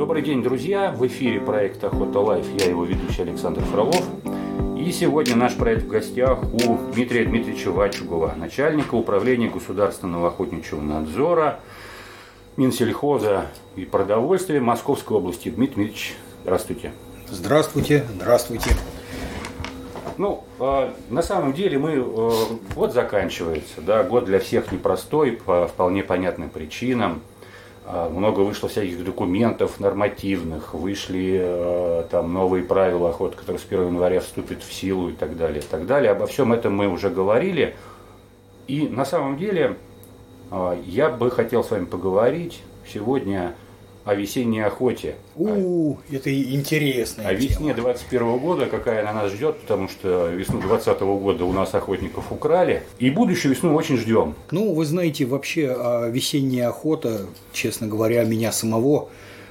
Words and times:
Добрый 0.00 0.22
день, 0.22 0.42
друзья! 0.42 0.92
В 0.92 1.06
эфире 1.08 1.40
проект 1.40 1.84
Охота 1.84 2.20
Life. 2.20 2.46
Я 2.58 2.70
его 2.70 2.86
ведущий 2.86 3.20
Александр 3.20 3.60
Фролов. 3.64 4.02
И 4.78 4.90
сегодня 4.92 5.36
наш 5.36 5.54
проект 5.54 5.82
в 5.82 5.88
гостях 5.88 6.42
у 6.42 6.78
Дмитрия 6.94 7.26
Дмитриевича 7.26 7.70
Вачугова, 7.70 8.32
начальника 8.34 8.94
управления 8.94 9.50
государственного 9.50 10.28
охотничьего 10.28 10.80
надзора, 10.80 11.60
Минсельхоза 12.56 13.48
и 13.76 13.84
продовольствия 13.84 14.58
Московской 14.58 15.18
области. 15.18 15.50
Дмитрий 15.50 15.84
Дмитриевич, 15.84 16.14
здравствуйте. 16.44 16.92
Здравствуйте, 17.28 18.06
здравствуйте. 18.14 18.70
Ну, 20.16 20.44
э, 20.60 20.92
на 21.10 21.20
самом 21.20 21.52
деле 21.52 21.78
мы 21.78 21.90
э, 21.96 22.30
год 22.74 22.94
заканчивается, 22.94 23.82
да, 23.82 24.02
год 24.02 24.24
для 24.24 24.38
всех 24.38 24.72
непростой 24.72 25.32
по 25.32 25.66
вполне 25.66 26.02
понятным 26.02 26.48
причинам. 26.48 27.20
Э, 27.86 28.08
много 28.08 28.40
вышло 28.40 28.68
всяких 28.68 29.04
документов 29.04 29.80
нормативных, 29.80 30.74
вышли 30.74 31.40
э, 31.42 32.04
там 32.10 32.32
новые 32.32 32.64
правила 32.64 33.10
охоты, 33.10 33.36
которые 33.36 33.58
с 33.58 33.64
1 33.64 33.86
января 33.86 34.20
вступят 34.20 34.62
в 34.62 34.72
силу 34.72 35.10
и 35.10 35.12
так 35.12 35.36
далее, 35.36 35.60
и 35.60 35.64
так 35.64 35.86
далее. 35.86 36.12
Обо 36.12 36.26
всем 36.26 36.52
этом 36.52 36.74
мы 36.74 36.88
уже 36.88 37.10
говорили. 37.10 37.76
И 38.66 38.88
на 38.88 39.04
самом 39.04 39.38
деле 39.38 39.76
э, 40.50 40.78
я 40.84 41.08
бы 41.08 41.30
хотел 41.30 41.64
с 41.64 41.70
вами 41.70 41.86
поговорить 41.86 42.62
сегодня 42.86 43.54
о 44.10 44.14
весенней 44.16 44.64
охоте. 44.64 45.14
У, 45.36 45.96
это 46.10 46.34
интересно. 46.34 47.28
О 47.28 47.32
весне 47.32 47.74
21 47.74 48.38
года, 48.38 48.66
какая 48.66 49.02
она 49.02 49.12
нас 49.12 49.32
ждет, 49.32 49.60
потому 49.60 49.88
что 49.88 50.26
весну 50.26 50.60
20 50.60 51.00
года 51.00 51.44
у 51.44 51.52
нас 51.52 51.72
охотников 51.74 52.32
украли. 52.32 52.82
И 52.98 53.08
будущую 53.08 53.54
весну 53.54 53.72
очень 53.76 53.96
ждем. 53.96 54.34
Ну, 54.50 54.74
вы 54.74 54.84
знаете, 54.84 55.26
вообще 55.26 55.76
а, 55.78 56.08
весенняя 56.08 56.70
охота, 56.70 57.26
честно 57.52 57.86
говоря, 57.86 58.24
меня 58.24 58.50
самого 58.50 59.10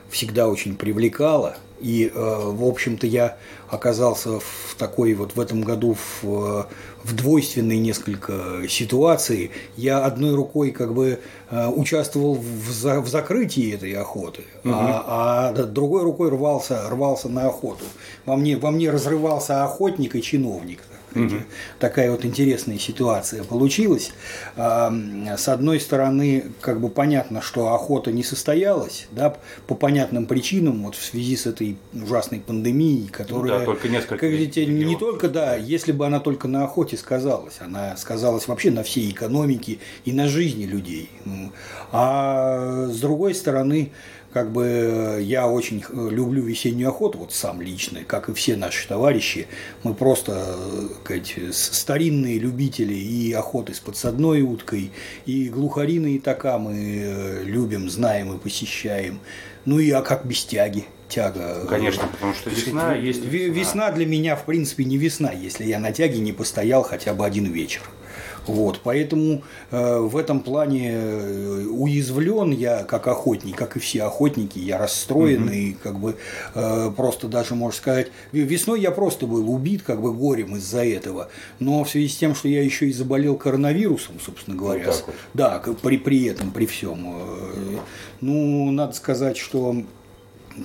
всегда 0.10 0.50
очень 0.50 0.76
привлекала. 0.76 1.56
И, 1.82 2.12
э, 2.14 2.14
в 2.14 2.64
общем-то, 2.66 3.08
я 3.08 3.38
оказался 3.70 4.40
в 4.40 4.76
такой 4.78 5.14
вот 5.14 5.36
в 5.36 5.40
этом 5.40 5.62
году 5.62 5.96
в, 6.22 6.68
в 7.04 7.16
двойственной 7.16 7.78
несколько 7.78 8.68
ситуации. 8.68 9.52
Я 9.78 10.06
одной 10.06 10.36
рукой 10.36 10.72
как 10.72 10.94
бы 10.94 11.20
э, 11.50 11.68
участвовал 11.68 12.36
в, 12.36 12.72
за, 12.72 13.00
в 13.02 13.08
закрытии 13.08 13.74
этой 13.74 13.94
охоты, 13.94 14.44
угу. 14.64 14.74
а, 14.74 15.54
а 15.56 15.64
другой 15.66 16.04
рукой 16.04 16.30
рвался, 16.30 16.90
рвался 16.90 17.30
на 17.30 17.48
охоту. 17.48 17.86
Во 18.26 18.36
мне, 18.36 18.58
во 18.58 18.72
мне 18.72 18.90
разрывался 18.90 19.64
охотник 19.64 20.16
и 20.16 20.22
чиновник. 20.22 20.84
Угу. 21.16 21.36
Такая 21.80 22.12
вот 22.12 22.26
интересная 22.26 22.78
ситуация 22.78 23.44
получилась. 23.44 24.12
С 24.56 25.48
одной 25.48 25.80
стороны, 25.80 26.46
как 26.62 26.80
бы 26.80 26.90
понятно, 26.90 27.42
что 27.42 27.74
охота 27.74 28.12
не 28.12 28.24
состоялась, 28.24 29.08
да, 29.12 29.36
по 29.68 29.76
понятным 29.76 30.26
причинам, 30.26 30.84
вот 30.84 30.96
в 30.96 31.04
связи 31.04 31.36
с 31.36 31.46
этой 31.46 31.78
ужасной 31.94 32.40
пандемией, 32.40 33.08
которая... 33.08 33.54
Ну, 33.54 33.60
да, 33.60 33.66
только 33.66 33.90
несколько... 33.90 34.18
Как 34.18 34.30
видите, 34.30 34.66
не 34.66 34.96
только, 34.96 35.30
да, 35.30 35.56
если 35.56 35.92
бы 35.92 36.06
она 36.06 36.20
только 36.20 36.48
на 36.48 36.64
охоте 36.64 36.98
сказалась, 36.98 37.58
она 37.60 37.98
сказалась 37.98 38.48
вообще 38.48 38.72
на 38.72 38.84
всей 38.84 39.10
экономике 39.12 39.80
и 40.06 40.12
на 40.12 40.28
жизни 40.28 40.66
людей. 40.66 41.10
А 41.92 42.88
с 42.88 43.00
другой 43.00 43.34
стороны, 43.34 43.92
как 44.34 44.52
бы 44.52 44.66
э, 44.66 45.22
я 45.22 45.48
очень 45.48 45.84
э, 45.90 46.10
люблю 46.10 46.44
весеннюю 46.44 46.90
охоту, 46.90 47.18
вот 47.20 47.34
сам 47.34 47.62
лично, 47.62 48.04
как 48.06 48.30
и 48.30 48.34
все 48.34 48.56
наши 48.56 48.88
товарищи. 48.88 49.48
Мы 49.84 49.94
просто 49.94 50.56
сказать, 51.04 51.34
э, 51.38 51.52
старинные 51.52 52.38
любители 52.38 52.94
и 52.94 53.34
охоты 53.34 53.74
с 53.74 53.80
подсадной 53.80 54.42
уткой, 54.42 54.92
и 55.26 55.50
глухарины 55.50 56.16
и 56.16 56.20
така 56.20 56.58
мы 56.60 57.42
любим, 57.44 57.90
знаем 57.90 58.34
и 58.34 58.38
посещаем. 58.38 59.20
Ну 59.66 59.80
и 59.80 59.90
а 59.92 60.02
как 60.02 60.26
без 60.26 60.46
тяги? 60.46 60.86
тяга. 61.10 61.66
Конечно, 61.68 62.08
потому 62.08 62.36
что 62.36 62.52
весна 62.52 62.94
есть. 62.94 63.26
Весна. 63.26 63.54
весна 63.54 63.92
для 63.92 64.06
меня, 64.06 64.36
в 64.36 64.46
принципе, 64.46 64.86
не 64.86 64.98
весна, 64.98 65.32
если 65.32 65.66
я 65.66 65.80
на 65.80 65.92
тяге 65.92 66.20
не 66.20 66.34
постоял 66.34 66.84
хотя 66.84 67.16
бы 67.16 67.26
один 67.26 67.46
вечер. 67.46 67.82
Вот, 68.50 68.82
поэтому 68.84 69.44
э, 69.72 69.98
в 70.00 70.18
этом 70.18 70.42
плане 70.42 70.92
э, 70.94 71.66
уязвлен 71.66 72.52
я 72.52 72.84
как 72.84 73.08
охотник, 73.08 73.56
как 73.56 73.78
и 73.78 73.80
все 73.80 74.04
охотники, 74.04 74.60
я 74.60 74.78
расстроен 74.78 75.44
угу. 75.44 75.52
и 75.52 75.74
как 75.74 76.00
бы 76.00 76.16
э, 76.56 76.92
просто 76.96 77.28
даже 77.28 77.56
можно 77.56 77.78
сказать, 77.78 78.08
весной 78.32 78.82
я 78.82 78.92
просто 78.92 79.28
был 79.28 79.50
убит 79.52 79.84
как 79.84 80.02
бы 80.02 80.14
горем 80.14 80.56
из-за 80.56 80.84
этого, 80.84 81.30
но 81.60 81.84
в 81.84 81.90
связи 81.90 82.08
с 82.08 82.18
тем, 82.18 82.36
что 82.36 82.48
я 82.48 82.64
еще 82.64 82.88
и 82.88 82.94
заболел 82.94 83.36
коронавирусом, 83.36 84.20
собственно 84.20 84.58
говоря, 84.58 84.88
вот 84.88 85.04
вот. 85.06 85.16
да, 85.34 85.62
при 85.82 85.98
при 85.98 86.26
этом 86.26 86.52
при 86.52 86.66
всем, 86.66 87.16
э, 87.18 87.78
ну 88.22 88.72
надо 88.72 88.94
сказать, 88.94 89.38
что 89.38 89.76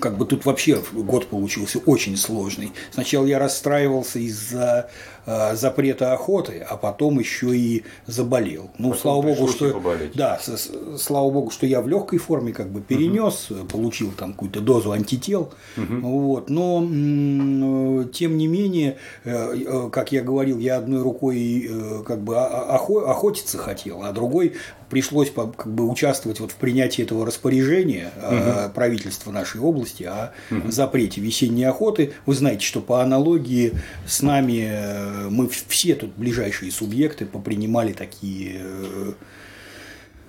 как 0.01 0.17
бы 0.17 0.27
тут 0.27 0.45
вообще 0.45 0.83
год 0.93 1.27
получился 1.27 1.79
очень 1.79 2.17
сложный. 2.17 2.73
Сначала 2.93 3.27
я 3.27 3.39
расстраивался 3.39 4.19
из-за 4.19 4.91
э, 5.27 5.57
запрета 5.57 6.13
охоты, 6.13 6.65
а 6.69 6.77
потом 6.77 7.19
еще 7.19 7.57
и 7.57 7.85
заболел. 8.07 8.71
Ну, 8.79 8.91
потом 8.91 9.01
слава 9.01 9.23
богу, 9.23 9.49
что 9.49 9.71
поболеть. 9.71 10.13
да, 10.15 10.39
с, 10.39 10.49
с, 10.49 11.03
слава 11.03 11.31
богу, 11.31 11.51
что 11.51 11.67
я 11.67 11.81
в 11.81 11.89
легкой 11.89 12.19
форме 12.19 12.53
как 12.53 12.71
бы 12.71 12.81
перенес, 12.81 13.51
угу. 13.51 13.67
получил 13.67 14.13
там 14.13 14.33
какую-то 14.33 14.61
дозу 14.61 14.93
антител, 14.93 15.53
угу. 15.77 16.09
вот. 16.09 16.51
Но 16.51 16.79
м, 16.79 18.09
тем 18.11 18.37
не 18.37 18.47
менее, 18.47 18.99
э, 19.25 19.57
э, 19.57 19.91
как 19.91 20.13
я 20.13 20.23
говорил, 20.23 20.59
я 20.59 20.79
одной 20.79 21.03
рукой 21.03 21.69
э, 21.69 22.03
как 22.07 22.23
бы 22.23 22.37
охо, 22.37 23.11
охотиться 23.11 23.59
хотел, 23.59 24.03
а 24.03 24.13
другой 24.13 24.55
пришлось 24.95 25.33
как 25.33 25.67
бы 25.67 25.91
участвовать 25.91 26.39
вот 26.39 26.53
в 26.53 26.55
принятии 26.55 27.03
этого 27.03 27.27
распоряжения 27.27 28.13
угу. 28.17 28.73
правительства 28.73 29.33
нашей 29.33 29.61
области 29.61 30.05
о 30.05 30.33
угу. 30.53 30.71
запрете 30.71 31.21
весенней 31.21 31.65
охоты. 31.65 32.13
Вы 32.27 32.35
знаете, 32.37 32.65
что 32.65 32.81
по 32.81 33.03
аналогии 33.03 33.73
с 34.07 34.23
нами 34.23 34.69
э, 34.71 35.29
мы 35.31 35.49
все 35.49 35.97
тут 35.97 36.13
ближайшие 36.17 36.71
субъекты 36.71 37.27
попринимали 37.27 37.93
такие 37.93 38.61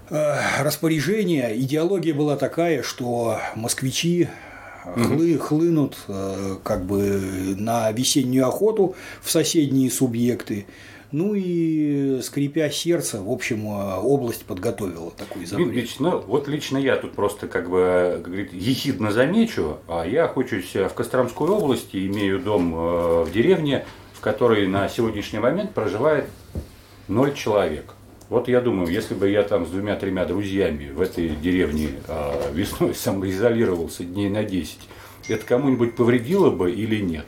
э, 0.09 0.35
распоряжения. 0.59 1.55
Идеология 1.55 2.15
была 2.15 2.35
такая, 2.35 2.81
что 2.81 3.39
москвичи 3.53 4.29
хлы, 4.83 5.37
хлынут 5.37 5.95
как 6.63 6.85
бы 6.87 7.55
на 7.55 7.91
весеннюю 7.91 8.47
охоту 8.47 8.95
в 9.21 9.29
соседние 9.29 9.91
субъекты. 9.91 10.65
Ну 11.17 11.33
и 11.33 12.19
скрипя 12.21 12.69
сердце, 12.69 13.21
в 13.21 13.31
общем, 13.31 13.69
э, 13.69 13.99
область 14.01 14.43
подготовила 14.43 15.11
такой 15.11 15.45
запрет. 15.45 15.69
Ильич, 15.69 15.95
ну 15.99 16.19
вот 16.19 16.49
лично 16.49 16.77
я 16.77 16.97
тут 16.97 17.13
просто 17.13 17.47
как 17.47 17.69
бы, 17.69 18.19
как 18.21 18.25
говорит, 18.25 18.51
ехидно 18.51 19.13
замечу, 19.13 19.77
а 19.87 20.03
я 20.03 20.25
охочусь 20.25 20.75
в 20.75 20.89
Костромской 20.89 21.47
области, 21.47 22.05
имею 22.05 22.41
дом 22.41 22.75
э, 22.75 23.23
в 23.23 23.31
деревне, 23.31 23.85
в 24.11 24.19
которой 24.19 24.67
на 24.67 24.89
сегодняшний 24.89 25.39
момент 25.39 25.71
проживает 25.73 26.25
ноль 27.07 27.33
человек. 27.33 27.93
Вот 28.27 28.49
я 28.49 28.59
думаю, 28.59 28.91
если 28.91 29.13
бы 29.13 29.29
я 29.29 29.43
там 29.43 29.65
с 29.65 29.69
двумя-тремя 29.69 30.25
друзьями 30.25 30.91
в 30.91 30.99
этой 30.99 31.29
деревне 31.29 31.91
э, 32.09 32.51
весной 32.51 32.93
самоизолировался 32.93 34.03
дней 34.03 34.27
на 34.29 34.43
10, 34.43 34.79
это 35.29 35.45
кому-нибудь 35.45 35.95
повредило 35.95 36.49
бы 36.49 36.73
или 36.73 36.99
нет? 36.99 37.25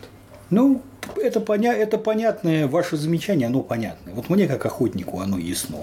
Ну, 0.50 0.81
это, 1.16 1.40
поня 1.40 1.74
это 1.74 1.97
понятное 1.97 2.68
ваше 2.68 2.97
замечание, 2.97 3.47
оно 3.47 3.62
понятное. 3.62 4.13
Вот 4.13 4.30
мне 4.30 4.47
как 4.47 4.66
охотнику 4.66 5.19
оно 5.19 5.38
ясно. 5.38 5.80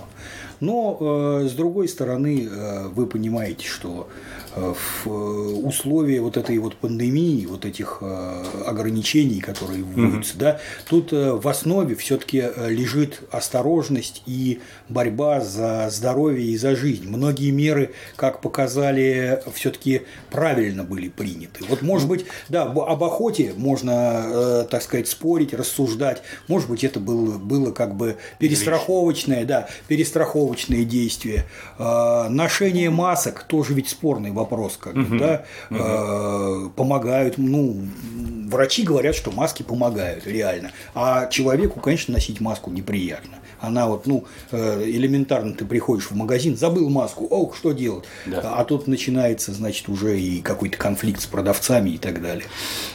Но 0.60 0.98
э, 1.42 1.48
с 1.48 1.52
другой 1.52 1.88
стороны, 1.88 2.48
э, 2.50 2.88
вы 2.88 3.06
понимаете, 3.06 3.66
что 3.66 4.08
в 4.54 5.66
условия 5.66 6.20
вот 6.20 6.36
этой 6.36 6.58
вот 6.58 6.76
пандемии, 6.76 7.46
вот 7.46 7.64
этих 7.64 7.98
э, 8.00 8.44
ограничений, 8.66 9.40
которые 9.40 9.82
вводятся, 9.82 10.34
mm-hmm. 10.34 10.38
да, 10.38 10.60
тут 10.88 11.12
э, 11.12 11.32
в 11.32 11.48
основе 11.48 11.94
все-таки 11.96 12.44
э, 12.44 12.70
лежит 12.70 13.20
осторожность 13.30 14.22
и 14.26 14.60
борьба 14.88 15.40
за 15.40 15.88
здоровье 15.90 16.46
и 16.46 16.56
за 16.56 16.76
жизнь. 16.76 17.08
Многие 17.08 17.50
меры, 17.50 17.92
как 18.16 18.40
показали, 18.40 19.42
все-таки 19.54 20.02
правильно 20.30 20.84
были 20.84 21.08
приняты. 21.08 21.64
Вот, 21.68 21.82
может 21.82 22.08
быть, 22.08 22.26
да, 22.48 22.62
об 22.62 23.02
охоте 23.04 23.52
можно, 23.56 24.22
э, 24.26 24.66
так 24.70 24.82
сказать, 24.82 25.08
спорить, 25.08 25.54
рассуждать. 25.54 26.22
Может 26.48 26.68
быть, 26.68 26.84
это 26.84 27.00
было, 27.00 27.38
было 27.38 27.72
как 27.72 27.96
бы 27.96 28.16
перестраховочное, 28.38 29.44
да, 29.44 29.68
перестраховочное. 29.88 30.84
А, 31.78 32.28
ношение 32.28 32.90
масок 32.90 33.44
тоже 33.44 33.74
ведь 33.74 33.88
спорный 33.88 34.30
вопрос, 34.30 34.43
как 34.80 34.96
угу. 34.96 35.18
да, 35.18 35.44
угу. 35.70 36.70
помогают. 36.70 37.38
Ну, 37.38 37.86
врачи 38.48 38.82
говорят, 38.82 39.14
что 39.14 39.30
маски 39.30 39.62
помогают, 39.62 40.26
реально. 40.26 40.70
А 40.94 41.26
человеку, 41.26 41.80
конечно, 41.80 42.14
носить 42.14 42.40
маску 42.40 42.70
неприятно. 42.70 43.38
Она 43.60 43.86
вот, 43.86 44.06
ну, 44.06 44.24
э, 44.50 44.84
элементарно 44.86 45.54
ты 45.54 45.64
приходишь 45.64 46.10
в 46.10 46.14
магазин, 46.14 46.56
забыл 46.56 46.88
маску, 46.88 47.26
ох, 47.26 47.56
что 47.56 47.72
делать? 47.72 48.04
Да. 48.26 48.54
А 48.56 48.64
тут 48.64 48.86
начинается, 48.86 49.52
значит, 49.52 49.88
уже 49.88 50.18
и 50.18 50.40
какой-то 50.40 50.76
конфликт 50.76 51.20
с 51.20 51.26
продавцами 51.26 51.90
и 51.90 51.98
так 51.98 52.22
далее. 52.22 52.46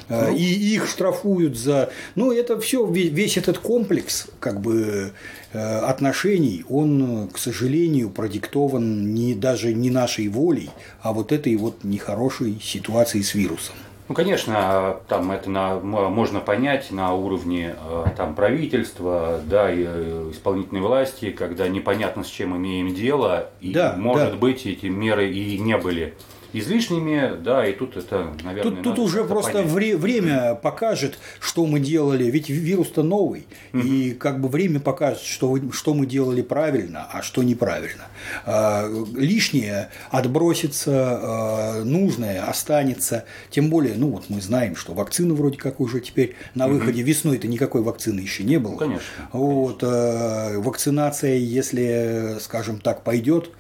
Э, 0.08 0.30
ну, 0.30 0.36
и 0.36 0.44
их 0.44 0.88
штрафуют 0.88 1.58
за... 1.58 1.92
Ну, 2.16 2.32
это 2.32 2.60
все, 2.60 2.86
весь 2.86 3.38
этот 3.38 3.60
комплекс, 3.60 4.28
как 4.40 4.62
бы, 4.62 5.14
отношений, 5.52 6.64
он, 6.70 7.28
к 7.34 7.38
сожалению, 7.40 8.10
продиктован 8.10 9.14
не 9.14 9.34
даже 9.34 9.74
не 9.74 9.90
нашей 9.90 10.28
волей, 10.28 10.70
а 11.02 11.12
вот 11.12 11.32
этой 11.32 11.56
вот 11.56 11.84
нехорошей 11.84 12.60
ситуацией 12.62 13.24
с 13.24 13.34
вирусом. 13.34 13.76
Ну, 14.10 14.16
конечно, 14.16 15.02
там 15.08 15.32
это 15.32 15.52
на, 15.52 15.76
можно 15.80 16.40
понять 16.40 16.90
на 16.90 17.14
уровне 17.14 17.76
э, 17.80 18.06
там, 18.18 18.34
правительства, 18.34 19.40
да, 19.46 19.72
и 19.72 19.86
э, 19.88 20.30
исполнительной 20.32 20.82
власти, 20.82 21.30
когда 21.30 21.68
непонятно 21.68 22.24
с 22.24 22.28
чем 22.28 22.58
имеем 22.58 22.96
дело, 22.96 23.52
и, 23.62 23.72
да, 23.72 23.94
может 23.96 24.32
да. 24.32 24.38
быть, 24.38 24.66
эти 24.66 24.88
меры 24.88 25.30
и 25.32 25.60
не 25.60 25.78
были 25.78 26.16
излишними, 26.54 27.40
да, 27.42 27.66
и 27.68 27.74
тут 27.74 27.98
это, 27.98 28.34
наверное, 28.44 28.72
Тут, 28.72 28.84
тут 28.84 29.00
уже 29.00 29.24
просто 29.24 29.64
вре- 29.64 29.98
время 29.98 30.56
покажет, 30.56 31.20
что 31.40 31.66
мы 31.66 31.80
делали, 31.80 32.26
ведь 32.26 32.50
вирус-то 32.50 33.04
новый, 33.04 33.46
угу. 33.74 33.82
и 33.82 34.12
как 34.12 34.40
бы 34.40 34.50
время 34.50 34.80
покажет, 34.80 35.22
что, 35.22 35.58
что 35.72 35.94
мы 35.94 36.06
делали 36.06 36.42
правильно, 36.42 37.08
а 37.12 37.22
что 37.22 37.44
неправильно. 37.44 38.06
А, 38.46 38.90
лишнее 39.16 39.90
отбросится, 40.10 41.20
а, 41.22 41.84
нужное 41.84 42.44
останется, 42.44 43.26
тем 43.50 43.70
более, 43.70 43.96
ну 43.96 44.10
вот 44.10 44.26
мы 44.30 44.42
знаем, 44.42 44.76
что 44.76 44.94
вакцина 44.94 45.34
вроде 45.34 45.58
как 45.58 45.80
уже 45.80 46.00
теперь 46.00 46.36
на 46.56 46.68
выходе, 46.68 47.02
угу. 47.02 47.10
весной-то 47.10 47.48
никакой 47.48 47.82
вакцины 47.82 48.20
еще 48.20 48.44
не 48.44 48.58
было. 48.58 48.78
Конечно. 48.78 49.04
Вот, 49.34 49.82
конечно. 49.82 49.90
А, 49.92 50.60
вакцинация, 50.60 51.36
если, 51.36 52.38
скажем 52.40 52.80
так, 52.80 53.04
пойдет, 53.04 53.52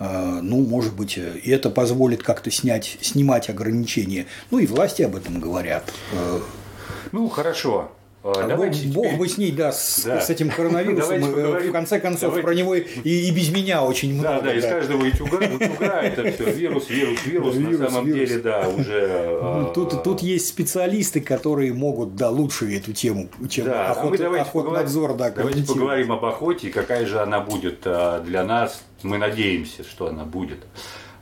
ну, 0.00 0.64
может 0.64 0.94
быть, 0.94 1.18
и 1.18 1.50
это 1.50 1.70
позволит 1.70 2.22
как-то 2.22 2.50
снять, 2.50 2.98
снимать 3.00 3.48
ограничения. 3.50 4.26
Ну, 4.50 4.58
и 4.58 4.66
власти 4.66 5.02
об 5.02 5.16
этом 5.16 5.40
говорят. 5.40 5.92
Ну, 7.12 7.28
хорошо. 7.28 7.92
А, 8.36 8.46
давайте 8.46 8.88
Бог, 8.88 9.06
теперь... 9.06 9.18
бы 9.18 9.28
с 9.28 9.38
ней, 9.38 9.52
да, 9.52 9.72
с, 9.72 10.02
да. 10.04 10.20
с 10.20 10.28
этим 10.28 10.50
коронавирусом. 10.50 11.20
В 11.20 11.72
конце 11.72 11.98
концов, 11.98 12.34
Давайте... 12.34 12.46
про 12.46 12.54
него 12.54 12.74
и, 12.74 12.82
и 13.02 13.30
без 13.30 13.50
меня 13.50 13.82
очень 13.82 14.14
много. 14.14 14.28
Да, 14.28 14.40
да, 14.40 14.54
из 14.54 14.64
каждого 14.64 15.06
утюга, 15.06 15.38
утюга 15.38 16.02
это 16.02 16.30
все 16.32 16.52
вирус, 16.52 16.90
вирус, 16.90 17.24
вирус. 17.24 17.56
Вирус, 17.56 17.78
на 17.78 17.90
самом 17.90 18.06
вирус. 18.06 18.28
деле, 18.28 18.42
да, 18.42 18.68
уже. 18.68 19.38
Ну, 19.42 19.72
тут, 19.72 20.02
тут 20.02 20.20
есть 20.20 20.48
специалисты, 20.48 21.20
которые 21.20 21.72
могут, 21.72 22.16
да, 22.16 22.28
лучше 22.28 22.76
эту 22.76 22.92
тему, 22.92 23.28
чем 23.48 23.66
да, 23.66 23.92
охот, 23.92 24.14
а 24.14 24.18
давайте 24.18 24.48
охотнадзор, 24.48 25.14
да, 25.14 25.30
Давайте 25.30 25.62
поговорим 25.62 26.12
об 26.12 26.24
охоте, 26.24 26.70
какая 26.70 27.06
же 27.06 27.20
она 27.20 27.40
будет 27.40 27.80
для 27.80 28.44
нас. 28.44 28.82
Мы 29.02 29.16
надеемся, 29.16 29.84
что 29.84 30.08
она 30.08 30.24
будет. 30.24 30.58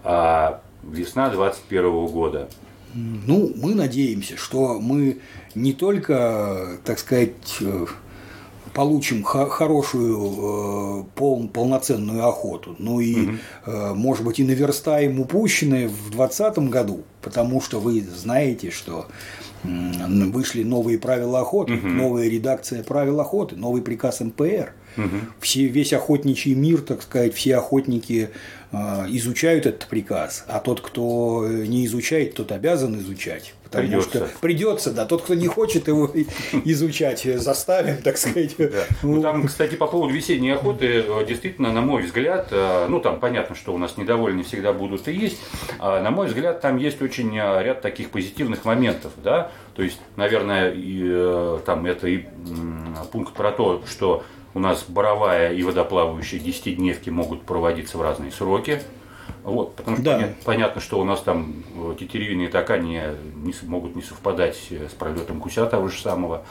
Весна 0.03 1.29
2021 1.31 2.07
года. 2.07 2.49
Ну, 2.97 3.53
мы 3.57 3.75
надеемся, 3.75 4.37
что 4.37 4.81
мы 4.81 5.19
не 5.55 5.75
только, 5.75 6.79
так 6.85 6.99
сказать, 6.99 7.59
э, 7.61 7.87
получим 8.73 9.23
хорошую, 9.23 10.17
э, 10.17 11.05
пол, 11.15 11.49
полноценную 11.49 12.27
охоту, 12.27 12.75
но 12.79 13.01
и, 13.01 13.15
угу. 13.17 13.95
может 13.95 14.25
быть, 14.25 14.39
и 14.39 14.45
наверстаем 14.45 15.21
упущенное 15.21 15.89
в 15.89 16.11
2020 16.11 16.59
году, 16.71 17.05
потому 17.21 17.61
что 17.61 17.81
вы 17.81 18.01
знаете, 18.01 18.71
что 18.71 19.07
вышли 19.63 20.63
новые 20.63 20.99
правила 20.99 21.41
охоты, 21.41 21.75
угу. 21.75 21.89
новая 21.89 22.29
редакция 22.29 22.83
правил 22.83 23.21
охоты, 23.21 23.57
новый 23.57 23.83
приказ 23.83 24.21
МПР. 24.21 24.73
Угу. 24.97 25.17
Все, 25.41 25.67
весь 25.67 25.93
охотничий 25.93 26.55
мир, 26.55 26.81
так 26.81 27.03
сказать, 27.03 27.35
все 27.35 27.57
охотники 27.57 28.31
а, 28.73 29.07
изучают 29.09 29.67
этот 29.67 29.87
приказ, 29.89 30.45
а 30.49 30.61
тот, 30.61 30.81
кто 30.81 31.47
не 31.49 31.87
изучает, 31.87 32.35
тот 32.35 32.53
обязан 32.53 32.99
изучать. 32.99 33.55
Потому 33.65 33.85
придется. 33.85 34.11
что 34.11 34.29
придется, 34.41 34.93
да. 34.93 35.07
Тот, 35.07 35.23
кто 35.23 35.35
не 35.35 35.49
хочет 35.49 35.89
его 35.89 36.11
изучать, 36.65 37.23
заставим, 37.25 37.97
так 38.03 38.17
сказать. 38.17 38.55
Да. 38.59 38.85
Ну, 39.03 39.21
там, 39.21 39.47
кстати, 39.47 39.75
по 39.75 39.87
поводу 39.87 40.15
весенней 40.15 40.55
охоты, 40.55 41.05
э, 41.07 41.25
действительно, 41.27 41.73
на 41.73 41.81
мой 41.81 42.03
взгляд, 42.03 42.49
э, 42.53 42.87
ну 42.89 43.01
там 43.01 43.19
понятно, 43.19 43.57
что 43.57 43.75
у 43.75 43.79
нас 43.79 43.97
недовольны 43.97 44.45
всегда 44.45 44.73
будут 44.73 45.09
и 45.09 45.13
есть. 45.13 45.39
А 45.79 46.01
на 46.01 46.11
мой 46.11 46.29
взгляд, 46.29 46.61
там 46.61 46.77
есть 46.77 47.03
очень 47.03 47.37
э, 47.37 47.63
ряд 47.63 47.81
таких 47.81 48.11
позитивных 48.11 48.65
моментов, 48.65 49.13
да. 49.23 49.51
То 49.75 49.83
есть, 49.83 50.01
наверное, 50.17 50.73
и, 50.75 51.59
там 51.67 51.85
это 51.87 52.09
и 52.09 52.25
пункт 53.13 53.35
про 53.35 53.53
то, 53.53 53.83
что 53.87 54.25
у 54.57 54.59
нас 54.59 54.87
боровая 54.89 55.53
и 55.53 55.63
водоплавающие 55.63 56.41
десятидневки 56.41 57.11
могут 57.11 57.43
проводиться 57.43 57.99
в 57.99 58.03
разные 58.03 58.33
сроки. 58.33 58.81
Вот, 59.45 59.77
потому 59.77 59.99
что 59.99 60.05
да. 60.07 60.15
понятно, 60.15 60.37
понятно, 60.47 60.81
что 60.81 60.99
у 60.99 61.05
нас 61.05 61.21
там 61.21 61.63
э, 61.75 61.95
тетеревины 62.01 62.45
и 62.45 62.49
така 62.49 62.79
не, 62.79 63.03
не 63.35 63.55
могут 63.65 63.95
не 63.95 64.01
совпадать 64.01 64.57
с 64.71 64.95
пролетом 64.95 65.41
гуся 65.41 65.67
того 65.67 65.89
же 65.89 66.01
самого. 66.01 66.43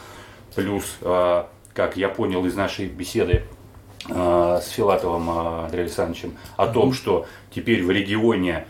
Плюс, 0.54 1.00
как 1.74 1.98
я 1.98 2.08
понял 2.10 2.46
из 2.46 2.56
нашей 2.56 2.86
беседы 2.86 3.42
с 4.08 4.70
Филатовым 4.70 5.30
Андреем 5.32 5.86
Александровичем, 5.86 6.38
о 6.58 6.68
том, 6.68 6.94
что 6.94 7.26
теперь 7.50 7.84
в 7.84 7.90
регионе 7.90 8.68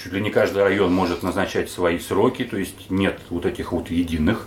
чуть 0.00 0.12
ли 0.12 0.20
не 0.20 0.30
каждый 0.30 0.62
район 0.62 0.94
может 0.94 1.24
назначать 1.24 1.68
свои 1.68 1.98
сроки, 1.98 2.44
то 2.44 2.56
есть 2.56 2.90
нет 2.90 3.18
вот 3.28 3.44
этих 3.44 3.72
вот 3.72 3.90
единых 3.90 4.46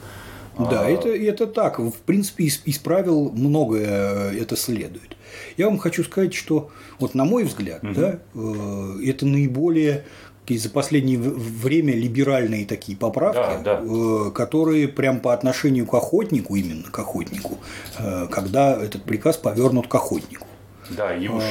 да, 0.58 0.86
а... 0.86 0.90
это, 0.90 1.10
это 1.10 1.48
так. 1.48 1.80
В 1.80 2.02
принципе, 2.06 2.46
из, 2.46 2.62
из 2.66 2.78
правил 2.78 3.32
многое 3.32 4.32
э, 4.32 4.40
это 4.40 4.56
следует. 4.56 5.16
Я 5.58 5.68
вам 5.68 5.78
хочу 5.78 6.04
сказать, 6.04 6.34
что 6.34 6.70
вот 7.00 7.16
на 7.16 7.26
мой 7.26 7.44
взгляд, 7.44 7.84
угу. 7.84 7.94
да, 7.94 8.20
э, 8.34 9.00
это 9.06 9.26
наиболее 9.26 10.06
за 10.50 10.70
последнее 10.70 11.18
время 11.18 11.94
либеральные 11.94 12.66
такие 12.66 12.98
поправки, 12.98 13.64
да, 13.64 13.82
да. 13.82 13.82
Э, 13.84 14.32
которые 14.32 14.88
прям 14.88 15.20
по 15.20 15.34
отношению 15.34 15.88
к 15.88 15.94
охотнику, 15.94 16.56
именно 16.56 16.90
к 16.92 17.00
охотнику, 17.00 17.58
э, 17.98 18.28
когда 18.30 18.76
этот 18.76 19.04
приказ 19.04 19.38
повернут 19.38 19.88
к 19.88 19.96
охотнику. 19.96 20.46
Да, 20.92 21.16
и 21.16 21.28
уж 21.28 21.44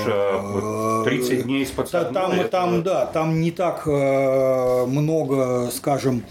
30 1.05 1.33
э, 1.33 1.43
дней 1.43 1.65
из-под 1.65 1.91
Там, 1.91 2.33
это... 2.33 2.49
там, 2.49 2.83
да, 2.85 3.07
там 3.07 3.41
не 3.41 3.51
так 3.51 3.85
много, 3.87 5.71
скажем, 5.73 6.23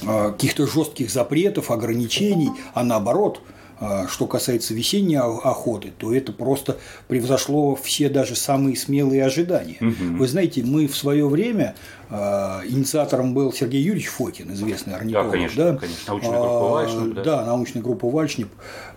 каких-то 0.00 0.66
жестких 0.66 1.10
запретов, 1.10 1.70
ограничений, 1.70 2.50
а 2.74 2.84
наоборот, 2.84 3.40
э, 3.80 4.06
что 4.08 4.26
касается 4.26 4.74
весенней 4.74 5.18
охоты, 5.18 5.92
то 5.96 6.14
это 6.14 6.32
просто 6.32 6.78
превзошло 7.08 7.74
все 7.76 8.08
даже 8.08 8.36
самые 8.36 8.76
смелые 8.76 9.24
ожидания. 9.24 9.78
Угу. 9.80 10.18
Вы 10.18 10.28
знаете, 10.28 10.62
мы 10.64 10.86
в 10.86 10.96
свое 10.96 11.28
время 11.28 11.74
э, 11.74 12.01
инициатором 12.12 13.34
был 13.34 13.52
Сергей 13.52 13.82
Юрьевич 13.82 14.08
Фокин, 14.08 14.52
известный 14.52 14.94
орнитолог. 14.94 15.26
Да, 15.26 15.32
конечно, 15.32 15.72
да? 15.72 15.78
конечно. 15.78 16.02
Научная 16.08 16.38
группа 16.38 16.68
Вальшнеп. 16.68 17.14
Да, 17.14 17.22
да 17.22 17.46
научная 17.46 17.82
группа 17.82 18.10
Вальшнеп. 18.10 18.48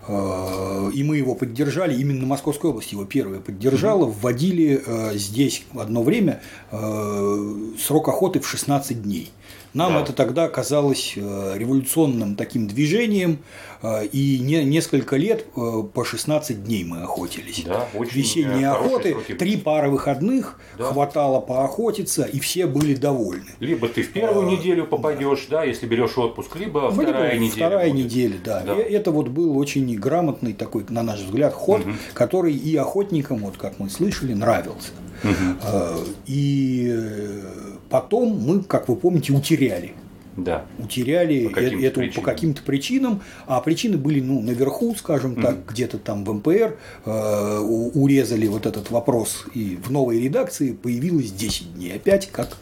И 0.07 1.03
мы 1.03 1.17
его 1.17 1.35
поддержали, 1.35 1.95
именно 1.95 2.25
Московская 2.25 2.67
область 2.67 2.91
его 2.91 3.06
первая 3.06 3.39
поддержала, 3.39 4.03
угу. 4.03 4.12
вводили 4.12 4.81
здесь 5.15 5.63
одно 5.75 6.03
время 6.03 6.41
срок 6.71 8.09
охоты 8.09 8.39
в 8.39 8.47
16 8.47 9.01
дней. 9.01 9.31
Нам 9.75 9.94
да. 9.94 10.01
это 10.01 10.13
тогда 10.13 10.47
казалось 10.47 11.13
э, 11.18 11.54
революционным 11.57 12.37
таким 12.37 12.66
движением, 12.66 13.40
э, 13.81 14.06
и 14.06 14.40
не, 14.40 14.63
несколько 14.63 15.18
лет 15.18 15.45
э, 15.57 15.83
по 15.94 16.06
16 16.06 16.63
дней 16.63 16.85
мы 16.85 17.01
охотились. 17.01 17.63
Да, 17.66 17.85
очень 17.94 18.18
Весенние 18.18 18.69
охоты, 18.69 19.11
сроки. 19.11 19.33
три 19.33 19.57
пары 19.57 19.90
выходных, 19.90 20.57
да. 20.78 20.85
хватало 20.85 21.42
поохотиться, 21.42 22.23
и 22.23 22.40
все 22.40 22.68
были 22.68 22.95
довольны. 23.06 23.45
Либо 23.59 23.88
ты 23.88 24.02
в 24.02 24.12
первую 24.12 24.47
а, 24.47 24.52
неделю 24.52 24.88
попадешь, 24.88 25.45
да. 25.50 25.57
да, 25.57 25.64
если 25.64 25.85
берешь 25.85 26.18
отпуск, 26.18 26.56
либо 26.56 26.81
ну, 26.81 26.92
вторая 26.92 27.33
либо 27.33 27.44
неделя. 27.45 27.68
Вторая 27.68 27.92
будет. 27.92 28.06
неделя, 28.06 28.35
да. 28.44 28.64
да. 28.66 28.81
И 28.81 28.94
это 28.94 29.12
вот 29.12 29.28
был 29.28 29.57
очень 29.57 29.95
грамотный 29.95 30.54
такой, 30.54 30.85
на 30.90 31.04
наш 31.04 31.19
взгляд, 31.19 31.54
ход, 31.54 31.81
угу. 31.81 31.92
который 32.14 32.54
и 32.54 32.76
охотникам, 32.76 33.38
вот 33.40 33.57
как 33.57 33.78
мы 33.80 33.90
слышали, 33.90 34.33
нравился. 34.33 34.92
Угу. 35.24 36.06
И 36.26 37.42
потом 37.90 38.40
мы, 38.40 38.64
как 38.64 38.90
вы 38.90 38.95
помните, 38.95 39.33
утеряли. 39.33 39.94
Да. 40.37 40.65
Утеряли 40.80 41.47
по 41.47 41.59
это 41.59 41.99
причинам. 41.99 42.13
по 42.13 42.21
каким-то 42.21 42.61
причинам, 42.61 43.21
а 43.47 43.61
причины 43.61 43.97
были 43.97 44.19
ну, 44.19 44.42
наверху, 44.42 44.94
скажем 44.95 45.42
так, 45.42 45.65
где-то 45.65 45.97
там 45.97 46.25
в 46.25 46.33
МПР 46.33 46.77
э, 47.06 47.59
урезали 47.94 48.47
вот 48.47 48.65
этот 48.65 48.92
вопрос, 48.92 49.45
и 49.54 49.80
в 49.81 49.92
новой 49.92 50.21
редакции 50.21 50.73
появилось 50.73 51.31
10 51.31 51.75
дней, 51.75 51.95
опять 51.95 52.30
как 52.31 52.57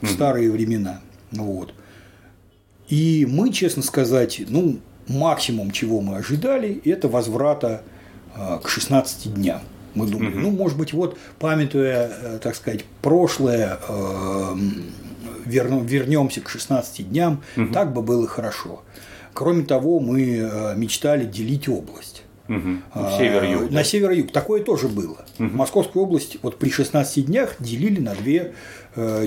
в 0.00 0.06
mm 0.06 0.12
старые 0.12 0.50
времена. 0.50 1.00
Вот. 1.30 1.72
И 2.88 3.26
мы, 3.30 3.50
честно 3.52 3.82
сказать, 3.82 4.42
ну, 4.48 4.78
максимум, 5.06 5.70
чего 5.70 6.00
мы 6.00 6.16
ожидали, 6.16 6.80
это 6.84 7.08
возврата 7.08 7.82
э, 8.34 8.58
к 8.62 8.68
16 8.68 9.34
дням. 9.34 9.62
Мы 9.94 10.06
думали, 10.06 10.34
ну, 10.34 10.50
может 10.50 10.78
быть, 10.78 10.92
вот, 10.92 11.18
памятуя, 11.38 12.10
э, 12.10 12.38
так 12.42 12.56
сказать, 12.56 12.84
прошлое, 13.02 13.78
э, 13.88 14.56
вернемся 15.44 16.40
к 16.40 16.48
16 16.48 17.08
дням, 17.08 17.42
угу. 17.56 17.72
так 17.72 17.92
бы 17.92 18.02
было 18.02 18.26
хорошо. 18.26 18.82
Кроме 19.32 19.64
того, 19.64 19.98
мы 20.00 20.36
э, 20.36 20.74
мечтали 20.76 21.24
делить 21.24 21.68
область. 21.68 22.24
Угу. 22.48 23.08
Север-юг. 23.18 23.70
На 23.70 23.84
север-юг. 23.84 24.32
Такое 24.32 24.62
тоже 24.62 24.88
было. 24.88 25.24
Угу. 25.38 25.56
Московскую 25.56 26.04
область 26.04 26.38
вот 26.42 26.58
при 26.58 26.70
16 26.70 27.26
днях 27.26 27.56
делили 27.58 28.00
на 28.00 28.14
две 28.14 28.52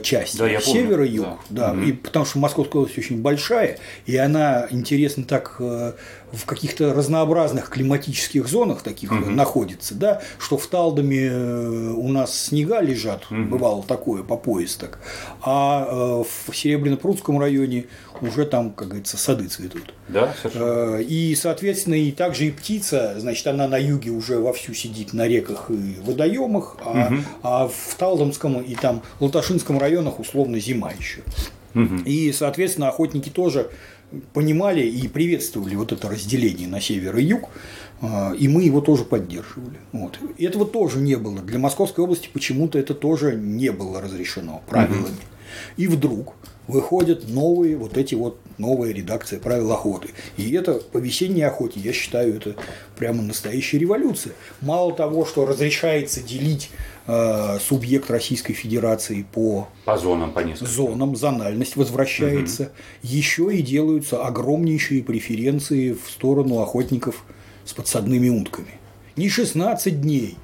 части. 0.03 0.37
Да, 0.37 0.47
я 0.47 0.59
помню. 0.59 0.81
Север 0.81 1.01
и 1.01 1.09
юг. 1.09 1.27
Да. 1.49 1.69
да. 1.69 1.73
Угу. 1.73 1.81
И 1.81 1.91
потому 1.93 2.25
что 2.25 2.39
Московская 2.39 2.79
область 2.79 2.97
очень 2.97 3.21
большая, 3.21 3.79
и 4.05 4.15
она 4.15 4.67
интересна 4.69 5.23
так 5.23 5.55
э, 5.59 5.93
в 6.31 6.45
каких-то 6.45 6.93
разнообразных 6.93 7.69
климатических 7.69 8.47
зонах 8.47 8.81
таких 8.81 9.11
угу. 9.11 9.29
находится, 9.29 9.95
да, 9.95 10.21
что 10.37 10.57
в 10.57 10.67
Талдоме 10.67 11.27
э, 11.27 11.93
у 11.95 12.07
нас 12.09 12.37
снега 12.45 12.81
лежат, 12.81 13.25
угу. 13.31 13.43
бывало 13.43 13.83
такое 13.83 14.23
по 14.23 14.37
пояс 14.37 14.75
так, 14.75 14.99
а 15.41 15.87
э, 15.89 16.23
в 16.23 16.53
Серебряно-Прудском 16.53 17.39
районе 17.39 17.85
уже 18.21 18.45
там, 18.45 18.71
как 18.71 18.89
говорится, 18.89 19.17
сады 19.17 19.47
цветут. 19.47 19.93
Да, 20.07 20.33
совершенно. 20.41 20.97
Э, 20.97 21.03
и, 21.03 21.35
соответственно, 21.35 21.95
и 21.95 22.11
также 22.11 22.45
и 22.45 22.51
птица, 22.51 23.15
значит, 23.17 23.45
она 23.47 23.67
на 23.67 23.77
юге 23.77 24.11
уже 24.11 24.39
вовсю 24.39 24.73
сидит 24.73 25.13
на 25.13 25.27
реках 25.27 25.69
и 25.69 25.97
водоемах, 26.01 26.77
а, 26.83 27.07
угу. 27.07 27.15
а 27.43 27.67
в 27.67 27.95
Талдомском 27.97 28.61
и 28.61 28.75
там 28.75 29.01
Латашинском 29.55 29.77
районах 29.77 30.19
условно 30.19 30.59
зима 30.59 30.91
еще. 30.91 31.21
Угу. 31.73 32.03
И, 32.05 32.31
соответственно, 32.33 32.89
охотники 32.89 33.29
тоже 33.29 33.69
понимали 34.33 34.81
и 34.81 35.07
приветствовали 35.07 35.75
вот 35.75 35.91
это 35.91 36.09
разделение 36.09 36.67
на 36.67 36.81
север 36.81 37.15
и 37.17 37.23
юг, 37.23 37.49
а, 38.01 38.33
и 38.33 38.47
мы 38.47 38.63
его 38.63 38.81
тоже 38.81 39.03
поддерживали. 39.03 39.77
Вот. 39.91 40.19
Этого 40.37 40.65
тоже 40.65 40.99
не 40.99 41.15
было. 41.15 41.39
Для 41.39 41.59
Московской 41.59 42.03
области 42.03 42.29
почему-то 42.31 42.77
это 42.77 42.93
тоже 42.93 43.35
не 43.35 43.71
было 43.71 44.01
разрешено 44.01 44.61
правилами. 44.67 45.05
Угу. 45.05 45.77
И 45.77 45.87
вдруг 45.87 46.35
выходят 46.67 47.27
новые 47.27 47.77
вот 47.77 47.97
эти 47.97 48.15
вот 48.15 48.39
новые 48.57 48.93
редакции 48.93 49.37
правил 49.37 49.71
охоты. 49.71 50.09
И 50.37 50.51
это 50.53 50.75
по 50.75 50.97
весенней 50.97 51.43
охоте, 51.43 51.79
я 51.79 51.93
считаю, 51.93 52.35
это 52.35 52.55
прямо 52.97 53.21
настоящая 53.21 53.79
революция. 53.79 54.33
Мало 54.61 54.93
того, 54.93 55.25
что 55.25 55.45
разрешается 55.45 56.21
делить 56.21 56.69
э, 57.07 57.59
субъект 57.59 58.09
Российской 58.09 58.53
Федерации 58.53 59.25
по, 59.31 59.67
по 59.85 59.97
зонам, 59.97 60.31
по 60.31 60.39
нескольким. 60.39 60.67
зонам, 60.67 61.15
зональность 61.15 61.75
возвращается, 61.75 62.63
угу. 62.63 62.71
еще 63.03 63.55
и 63.55 63.61
делаются 63.61 64.23
огромнейшие 64.23 65.03
преференции 65.03 65.93
в 65.93 66.09
сторону 66.09 66.59
охотников 66.59 67.25
с 67.65 67.73
подсадными 67.73 68.29
утками. 68.29 68.79
Не 69.15 69.29
16 69.29 70.01
дней, 70.01 70.37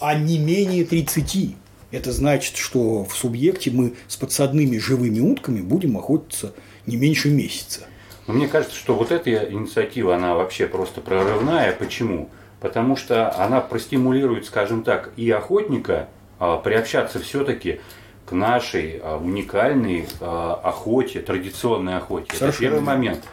а 0.00 0.14
не 0.14 0.38
менее 0.38 0.84
30. 0.84 1.56
Это 1.90 2.12
значит, 2.12 2.56
что 2.56 3.04
в 3.04 3.16
субъекте 3.16 3.70
мы 3.70 3.94
с 4.06 4.16
подсадными 4.16 4.78
живыми 4.78 5.20
утками 5.20 5.60
будем 5.60 5.96
охотиться 5.96 6.54
не 6.86 6.96
меньше 6.96 7.30
месяца. 7.30 7.86
Но 8.26 8.34
мне 8.34 8.46
кажется, 8.46 8.76
что 8.76 8.94
вот 8.94 9.10
эта 9.10 9.30
инициатива, 9.52 10.14
она 10.14 10.34
вообще 10.34 10.66
просто 10.66 11.00
прорывная. 11.00 11.72
Почему? 11.72 12.30
Потому 12.60 12.96
что 12.96 13.36
она 13.42 13.60
простимулирует, 13.60 14.46
скажем 14.46 14.84
так, 14.84 15.10
и 15.16 15.28
охотника 15.30 16.08
а, 16.38 16.58
приобщаться 16.58 17.18
все-таки 17.18 17.80
к 18.26 18.32
нашей 18.32 19.00
а, 19.02 19.16
уникальной 19.18 20.06
а, 20.20 20.60
охоте, 20.62 21.20
традиционной 21.20 21.96
охоте. 21.96 22.26
Совершенно. 22.36 22.48
Это 22.50 22.58
первый 22.58 22.80
момент. 22.80 23.24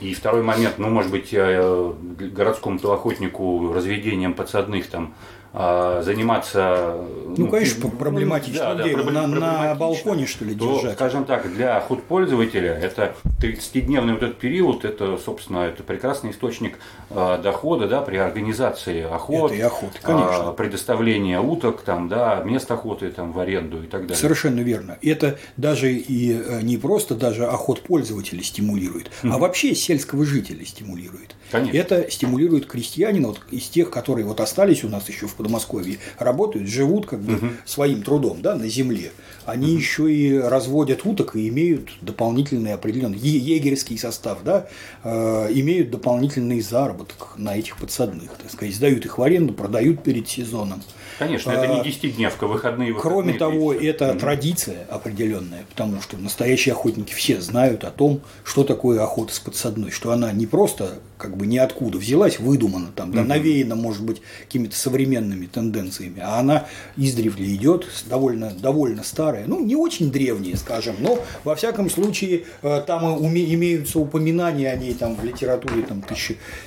И 0.00 0.14
второй 0.14 0.42
момент, 0.42 0.78
ну, 0.78 0.88
может 0.90 1.10
быть, 1.10 1.30
э, 1.32 1.92
городскому 2.32 2.78
охотнику 2.92 3.72
разведением 3.72 4.32
подсадных 4.32 4.86
там 4.88 5.12
заниматься... 5.52 6.96
Ну, 7.26 7.34
ну 7.36 7.48
конечно, 7.48 7.88
проблематично. 7.90 8.74
Да, 8.74 8.74
да, 8.74 9.10
на, 9.10 9.26
на 9.26 9.74
балконе, 9.74 10.26
что 10.26 10.44
ли, 10.44 10.54
то, 10.54 10.76
держать. 10.76 10.94
Скажем 10.94 11.24
так, 11.24 11.52
для 11.52 11.80
худпользователя 11.80 12.74
это 12.74 13.14
30-дневный 13.40 14.14
вот 14.14 14.22
этот 14.22 14.38
период, 14.38 14.84
это, 14.84 15.18
собственно, 15.18 15.60
это 15.60 15.82
прекрасный 15.82 16.32
источник 16.32 16.78
э, 17.10 17.38
дохода 17.42 17.88
да, 17.88 18.02
при 18.02 18.16
организации 18.16 19.02
охот, 19.02 19.52
это 19.52 19.60
и 19.60 19.62
охоты, 19.62 19.98
конечно. 20.02 20.50
Э, 20.50 20.54
предоставления 20.56 21.40
уток, 21.40 21.82
там, 21.82 22.08
да, 22.08 22.42
мест 22.44 22.70
охоты 22.70 23.10
там, 23.10 23.32
в 23.32 23.38
аренду 23.38 23.82
и 23.82 23.86
так 23.86 24.02
далее. 24.02 24.16
Совершенно 24.16 24.60
верно. 24.60 24.98
Это 25.02 25.38
даже 25.56 25.92
и 25.92 26.62
не 26.62 26.76
просто 26.76 27.14
даже 27.14 27.46
охот 27.46 27.82
пользователя 27.82 28.42
стимулирует, 28.42 29.10
mm-hmm. 29.22 29.30
а 29.32 29.38
вообще 29.38 29.74
сельского 29.74 30.24
жителя 30.24 30.64
стимулирует. 30.64 31.34
Конечно. 31.50 31.76
Это 31.78 32.10
стимулирует 32.10 32.66
крестьянина 32.66 33.28
вот, 33.28 33.40
из 33.50 33.68
тех, 33.68 33.90
которые 33.90 34.26
вот 34.26 34.40
остались 34.40 34.84
у 34.84 34.88
нас 34.88 35.08
еще 35.08 35.26
в 35.26 35.34
Подмосковье, 35.38 35.98
работают, 36.18 36.68
живут 36.68 37.06
как 37.06 37.20
бы 37.20 37.34
угу. 37.34 37.46
своим 37.64 38.02
трудом 38.02 38.42
да, 38.42 38.56
на 38.56 38.68
земле. 38.68 39.12
Они 39.46 39.68
угу. 39.68 39.76
еще 39.76 40.12
и 40.12 40.36
разводят 40.36 41.06
уток 41.06 41.36
и 41.36 41.48
имеют 41.48 41.88
дополнительный 42.02 42.74
определенный 42.74 43.18
егерский 43.18 43.96
состав, 43.96 44.40
да, 44.44 44.66
э, 45.04 45.48
имеют 45.52 45.90
дополнительный 45.90 46.60
заработок 46.60 47.34
на 47.36 47.56
этих 47.56 47.78
подсадных, 47.78 48.30
так 48.36 48.50
сказать, 48.50 48.74
сдают 48.74 49.06
их 49.06 49.16
в 49.16 49.22
аренду, 49.22 49.54
продают 49.54 50.02
перед 50.02 50.28
сезоном. 50.28 50.82
Конечно, 51.18 51.50
это 51.50 51.66
не 51.66 51.80
10-дневка, 51.80 52.46
выходные, 52.46 52.92
выходные. 52.92 53.00
Кроме 53.00 53.32
того, 53.34 53.72
это 53.72 54.10
угу. 54.10 54.18
традиция 54.18 54.86
определенная, 54.90 55.64
потому 55.70 56.02
что 56.02 56.16
настоящие 56.18 56.72
охотники 56.72 57.12
все 57.12 57.40
знают 57.40 57.84
о 57.84 57.90
том, 57.90 58.20
что 58.44 58.64
такое 58.64 59.02
охота 59.02 59.34
с 59.34 59.40
подсадной, 59.40 59.90
что 59.90 60.12
она 60.12 60.32
не 60.32 60.46
просто 60.46 60.98
как 61.16 61.36
бы 61.36 61.46
ниоткуда 61.46 61.98
взялась, 61.98 62.38
выдумана, 62.38 62.88
там, 62.94 63.12
да, 63.12 63.24
навеяна, 63.24 63.74
может 63.74 64.04
быть, 64.04 64.22
какими-то 64.44 64.76
современными 64.76 65.27
тенденциями, 65.46 66.20
а 66.20 66.38
она 66.38 66.66
издревле 66.96 67.54
идет, 67.54 67.86
довольно, 68.08 68.50
довольно 68.50 69.02
старая, 69.02 69.44
ну, 69.46 69.64
не 69.64 69.76
очень 69.76 70.10
древняя, 70.10 70.56
скажем, 70.56 70.96
но, 71.00 71.18
во 71.44 71.54
всяком 71.54 71.90
случае, 71.90 72.44
э, 72.62 72.82
там 72.86 73.18
имеются 73.26 73.98
упоминания 73.98 74.70
о 74.70 74.76
ней 74.76 74.94
там, 74.94 75.16
в 75.16 75.24
литературе 75.24 75.82
там, 75.82 76.02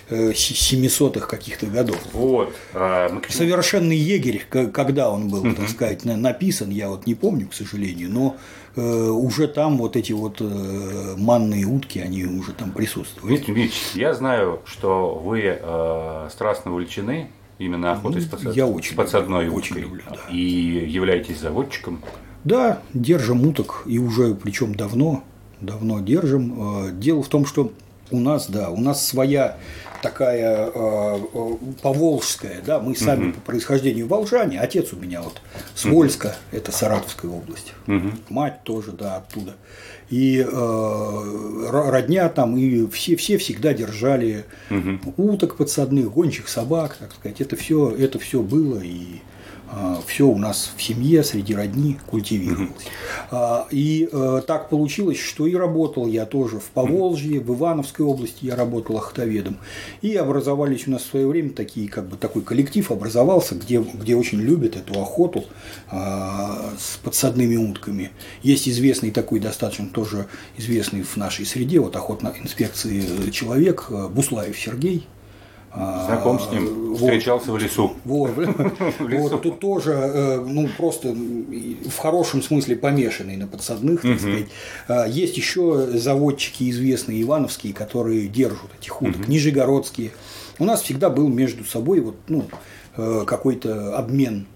1700-х 0.09 1.27
каких-то 1.27 1.65
годов. 1.67 1.99
Вот. 2.13 2.53
А, 2.73 3.09
Совершенный 3.29 3.97
егерь, 3.97 4.45
когда 4.49 5.09
он 5.09 5.29
был, 5.29 5.41
угу. 5.41 5.53
так 5.53 5.69
сказать, 5.69 6.05
написан, 6.05 6.69
я 6.69 6.89
вот 6.89 7.05
не 7.07 7.15
помню, 7.15 7.47
к 7.47 7.53
сожалению, 7.53 8.09
но 8.09 8.37
э, 8.75 8.81
уже 8.81 9.47
там 9.47 9.77
вот 9.77 9.95
эти 9.95 10.11
вот 10.11 10.37
э, 10.41 11.15
манные 11.17 11.65
утки, 11.65 11.99
они 11.99 12.25
уже 12.25 12.53
там 12.53 12.71
присутствуют. 12.71 13.27
Дмитрий 13.27 13.53
Дмитриевич, 13.53 13.91
я 13.95 14.13
знаю, 14.13 14.61
что 14.65 15.15
вы 15.15 15.41
э, 15.59 16.29
страстно 16.31 16.71
увлечены 16.71 17.29
именно 17.65 17.91
охотой 17.91 18.21
ну, 18.21 18.27
с, 18.27 18.29
подсад... 18.29 18.55
я 18.55 18.65
очень 18.65 18.93
с 18.93 18.95
подсадной 18.95 19.45
люблю, 19.45 19.57
уткой 19.57 19.71
очень 19.71 19.81
люблю, 19.83 20.03
да. 20.09 20.17
и 20.31 20.39
являетесь 20.87 21.39
заводчиком. 21.39 22.01
Да, 22.43 22.81
держим 22.93 23.45
уток 23.45 23.83
и 23.85 23.99
уже 23.99 24.33
причем 24.33 24.73
давно, 24.73 25.23
давно 25.61 25.99
держим. 25.99 26.87
Э, 26.87 26.91
дело 26.91 27.21
в 27.21 27.27
том, 27.27 27.45
что 27.45 27.71
у 28.11 28.19
нас, 28.19 28.49
да, 28.49 28.69
у 28.69 28.79
нас 28.79 29.05
своя 29.05 29.57
такая 30.01 30.71
э, 30.73 31.19
э, 31.33 31.49
поволжская, 31.81 32.61
да, 32.65 32.79
мы 32.79 32.95
сами 32.95 33.29
угу. 33.29 33.33
по 33.33 33.41
происхождению 33.41 34.07
волжане, 34.07 34.59
отец 34.59 34.93
у 34.93 34.95
меня 34.97 35.21
вот 35.21 35.41
с 35.75 35.85
Вольска, 35.85 36.27
угу. 36.27 36.57
это 36.57 36.71
Саратовская 36.71 37.31
область, 37.31 37.73
угу. 37.87 38.11
мать 38.29 38.63
тоже, 38.63 38.91
да, 38.91 39.17
оттуда. 39.17 39.53
И 40.09 40.45
э, 40.45 41.69
родня 41.69 42.27
там, 42.29 42.57
и 42.57 42.87
все, 42.89 43.15
все 43.15 43.37
всегда 43.37 43.73
держали 43.73 44.45
угу. 44.69 45.13
уток 45.17 45.55
подсадных, 45.55 46.11
гончих 46.11 46.49
собак, 46.49 46.97
так 46.97 47.13
сказать, 47.13 47.39
это 47.39 47.55
все, 47.55 47.95
это 47.95 48.19
все 48.19 48.41
было, 48.41 48.79
и 48.79 49.21
все 50.05 50.27
у 50.27 50.37
нас 50.37 50.71
в 50.75 50.81
семье, 50.81 51.23
среди 51.23 51.55
родни 51.55 51.97
культивировалось. 52.07 52.71
Mm-hmm. 53.31 53.67
И 53.71 54.09
э, 54.11 54.41
так 54.45 54.69
получилось, 54.69 55.19
что 55.19 55.47
и 55.47 55.55
работал 55.55 56.07
я 56.07 56.25
тоже 56.25 56.59
в 56.59 56.65
Поволжье, 56.71 57.39
в 57.39 57.53
Ивановской 57.53 58.05
области 58.05 58.45
я 58.45 58.55
работал 58.55 58.97
охотоведом. 58.97 59.57
И 60.01 60.15
образовались 60.15 60.87
у 60.87 60.91
нас 60.91 61.03
в 61.03 61.09
свое 61.09 61.27
время 61.27 61.51
такие, 61.51 61.87
как 61.87 62.07
бы 62.07 62.17
такой 62.17 62.41
коллектив 62.41 62.91
образовался, 62.91 63.55
где, 63.55 63.79
где 63.79 64.15
очень 64.15 64.39
любят 64.41 64.75
эту 64.75 64.99
охоту 65.01 65.45
а, 65.89 66.73
с 66.77 66.97
подсадными 66.97 67.55
утками. 67.55 68.11
Есть 68.43 68.67
известный 68.67 69.11
такой, 69.11 69.39
достаточно 69.39 69.87
тоже 69.87 70.27
известный 70.57 71.03
в 71.03 71.17
нашей 71.17 71.45
среде, 71.45 71.79
вот 71.79 71.95
охотной 71.95 72.31
инспекции 72.39 73.29
человек, 73.31 73.87
э, 73.89 74.07
Буслаев 74.09 74.57
Сергей, 74.59 75.07
Знаком 75.73 76.37
с 76.37 76.51
ним, 76.51 76.95
встречался 76.95 77.51
в 77.53 77.57
лесу. 77.57 77.93
Вот, 78.03 78.31
вот. 78.99 79.41
тут 79.41 79.59
тоже, 79.59 79.91
э, 79.91 80.45
ну, 80.45 80.67
просто 80.77 81.13
в 81.13 81.97
хорошем 81.97 82.41
смысле 82.41 82.75
помешанный 82.75 83.37
на 83.37 83.47
подсадных, 83.47 84.01
так 84.01 84.19
сказать. 84.19 84.47
А, 84.89 85.07
есть 85.07 85.37
еще 85.37 85.87
заводчики 85.93 86.69
известные 86.69 87.21
ивановские, 87.21 87.73
которые 87.73 88.27
держат 88.27 88.69
этих 88.79 89.01
уток, 89.01 89.29
нижегородские. 89.29 90.11
У 90.59 90.65
нас 90.65 90.81
всегда 90.81 91.09
был 91.09 91.29
между 91.29 91.63
собой 91.63 92.01
вот, 92.01 92.17
ну, 92.27 92.47
э, 92.97 93.23
какой-то 93.25 93.97
обмен 93.97 94.47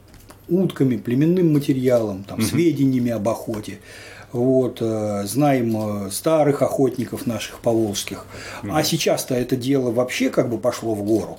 утками, 0.49 0.97
племенным 0.97 1.53
материалом, 1.53 2.23
там, 2.23 2.41
сведениями 2.41 3.11
об 3.11 3.27
охоте. 3.27 3.79
Вот, 4.31 4.77
э, 4.81 5.23
знаем 5.25 6.07
э, 6.07 6.11
старых 6.11 6.61
охотников 6.61 7.25
наших 7.25 7.59
поволжских. 7.59 8.25
А 8.63 8.83
сейчас-то 8.83 9.35
это 9.35 9.55
дело 9.55 9.91
вообще 9.91 10.29
как 10.29 10.49
бы 10.49 10.57
пошло 10.57 10.93
в 10.93 11.03
гору. 11.03 11.37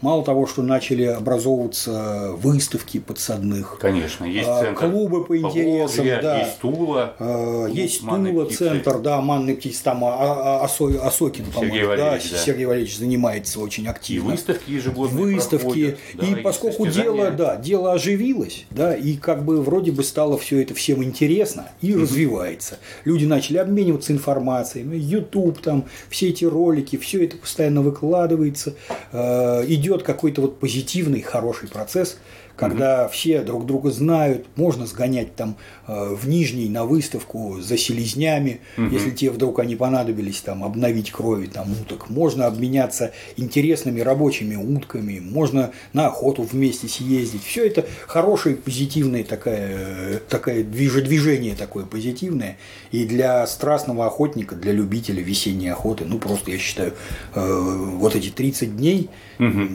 Мало 0.00 0.24
того, 0.24 0.46
что 0.46 0.62
начали 0.62 1.04
образовываться 1.04 2.32
выставки 2.36 2.98
подсадных. 3.00 3.78
Конечно, 3.80 4.24
есть 4.24 4.48
а, 4.48 4.62
центр 4.62 4.80
клубы 4.90 5.24
по 5.24 5.36
интересам, 5.36 5.96
Поволжья, 5.96 6.22
да. 6.22 6.38
есть 6.40 6.58
Тула. 6.58 7.14
А, 7.18 7.66
Есть 7.66 8.00
Тула, 8.00 8.46
центр, 8.46 8.98
да, 8.98 9.20
манный 9.20 9.54
птиц, 9.56 9.78
там 9.80 10.02
а- 10.04 10.62
а- 10.62 10.64
Осо- 10.66 10.98
Осокин, 11.00 11.44
по-моему, 11.52 11.88
Валерьевич, 11.88 12.30
да, 12.30 12.36
да. 12.36 12.42
Сергей 12.44 12.64
Валерьевич 12.66 12.96
занимается 12.96 13.60
очень 13.60 13.84
И 13.84 13.88
активно. 13.88 14.30
выставки 14.30 14.70
ежегодные 14.70 15.34
выставки. 15.36 15.60
проходят, 15.64 15.98
да, 16.14 16.26
и 16.26 16.34
поскольку 16.36 16.84
состязания. 16.86 17.12
дело, 17.12 17.30
да, 17.32 17.56
дело 17.56 17.92
оживилось, 17.92 18.64
да, 18.70 18.94
и 18.94 19.16
как 19.16 19.44
бы 19.44 19.60
вроде 19.62 19.92
бы 19.92 20.02
стало 20.02 20.38
все 20.38 20.62
это 20.62 20.74
всем 20.74 21.04
интересно 21.04 21.68
и 21.82 21.94
развивается. 21.94 22.78
Люди 23.04 23.26
начали 23.26 23.58
обмениваться 23.58 24.12
информацией, 24.12 24.84
YouTube, 24.98 25.60
там, 25.60 25.84
все 26.08 26.30
эти 26.30 26.44
ролики, 26.46 26.96
все 26.96 27.24
это 27.24 27.36
постоянно 27.36 27.82
выкладывается, 27.82 28.74
э, 29.12 29.64
идет 29.90 30.02
какой-то 30.02 30.42
вот 30.42 30.60
позитивный, 30.60 31.20
хороший 31.20 31.68
процесс, 31.68 32.18
когда 32.60 33.08
все 33.08 33.40
друг 33.42 33.64
друга 33.66 33.90
знают, 33.90 34.46
можно 34.56 34.86
сгонять 34.86 35.34
там 35.34 35.56
э, 35.88 36.14
в 36.14 36.28
Нижний 36.28 36.68
на 36.68 36.84
выставку 36.84 37.58
за 37.60 37.76
селезнями, 37.78 38.60
если 38.76 39.10
тебе 39.10 39.30
вдруг 39.30 39.58
они 39.58 39.76
понадобились, 39.76 40.40
там 40.42 40.62
обновить 40.62 41.10
крови 41.10 41.46
там 41.46 41.72
уток, 41.72 42.10
можно 42.10 42.46
обменяться 42.46 43.12
интересными 43.36 44.00
рабочими 44.00 44.56
утками, 44.56 45.20
можно 45.20 45.72
на 45.92 46.06
охоту 46.08 46.42
вместе 46.42 46.86
съездить. 46.88 47.42
Все 47.44 47.66
это 47.66 47.86
хорошее, 48.06 48.56
позитивное 48.56 49.24
такое, 49.24 50.20
такое 50.28 50.62
движ- 50.62 51.00
движение 51.00 51.54
такое 51.56 51.84
позитивное. 51.86 52.58
И 52.92 53.06
для 53.06 53.46
страстного 53.46 54.06
охотника, 54.06 54.54
для 54.54 54.72
любителя 54.72 55.22
весенней 55.22 55.72
охоты, 55.72 56.04
ну 56.04 56.18
просто 56.18 56.50
я 56.50 56.58
считаю, 56.58 56.92
э, 57.34 57.94
вот 57.96 58.14
эти 58.14 58.28
30 58.30 58.76
дней, 58.76 59.08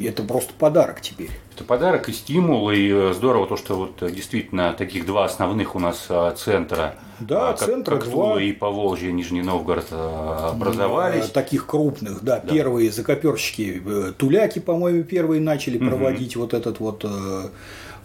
это 0.04 0.24
просто 0.24 0.54
подарок 0.58 1.02
теперь. 1.02 1.32
Это 1.56 1.64
подарок 1.64 2.10
и 2.10 2.12
стимул, 2.12 2.70
и 2.70 2.90
э, 2.92 3.14
здорово 3.14 3.48
то, 3.48 3.56
что 3.56 3.76
вот 3.76 4.04
э, 4.04 4.12
действительно 4.12 4.74
таких 4.74 5.06
два 5.06 5.24
основных 5.24 5.74
у 5.74 5.80
нас 5.80 6.08
а, 6.10 6.32
центра, 6.32 6.96
Да, 7.22 7.52
а, 7.52 7.54
как, 7.54 7.66
центра 7.66 7.96
как 7.96 8.10
два. 8.10 8.42
И 8.42 8.52
Поволжье, 8.52 9.14
Нижний 9.14 9.42
Новгород 9.42 9.86
образовались. 9.94 11.30
Э, 11.30 11.32
Таких 11.32 11.66
крупных, 11.66 12.22
да, 12.26 12.42
первые 12.42 12.92
закоперщики, 12.92 13.82
э, 13.86 14.12
туляки, 14.18 14.60
по-моему, 14.60 15.06
первые 15.06 15.40
начали 15.40 15.78
проводить 15.78 16.36
вот 16.36 16.54
этот 16.54 16.82
вот, 16.82 17.06
э, 17.06 17.44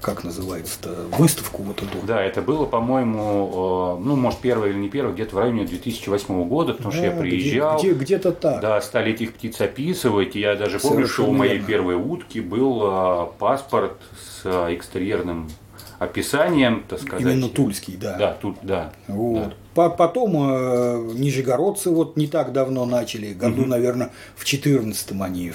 как 0.00 0.24
называется-то, 0.24 0.90
выставку 1.18 1.62
вот 1.62 1.82
эту. 1.82 1.98
Да, 2.06 2.22
это 2.22 2.40
было, 2.42 2.64
по-моему, 2.66 3.98
э, 3.98 4.02
ну, 4.04 4.16
может, 4.16 4.40
первое 4.40 4.70
или 4.70 4.78
не 4.78 4.88
первое, 4.88 5.12
где-то 5.12 5.36
в 5.36 5.38
районе 5.38 5.64
2008 5.64 6.44
года, 6.48 6.74
потому 6.74 6.92
что 6.92 7.02
я 7.02 7.10
Да, 7.10 7.16
где- 7.16 7.20
приезжал. 7.22 7.78
где- 7.78 7.92
где-то 7.92 8.32
так. 8.32 8.60
Да, 8.60 8.80
стали 8.80 9.12
этих 9.12 9.34
птиц 9.34 9.60
описывать. 9.60 10.36
И 10.36 10.40
я 10.40 10.54
даже 10.56 10.78
помню, 10.80 11.06
что 11.06 11.26
у 11.26 11.32
моей 11.32 11.54
верно. 11.54 11.66
первой 11.66 11.94
утки 11.96 12.40
был 12.40 12.80
а, 12.82 13.26
паспорт 13.38 13.92
с 14.18 14.42
а, 14.44 14.74
экстерьерным 14.74 15.50
описанием, 15.98 16.82
так 16.88 17.00
сказать. 17.00 17.20
Именно 17.20 17.48
тульский, 17.48 17.96
да. 18.00 18.16
Да, 18.16 18.32
тут, 18.40 18.56
да. 18.62 18.92
Вот. 19.06 19.48
да. 19.48 19.54
По- 19.74 19.90
Потом 19.90 20.34
э, 20.34 21.12
нижегородцы 21.14 21.90
вот 21.90 22.16
не 22.16 22.26
так 22.26 22.52
давно 22.52 22.86
начали, 22.86 23.32
году, 23.34 23.66
наверное, 23.66 24.10
в 24.34 24.44
14 24.44 25.20
они, 25.20 25.52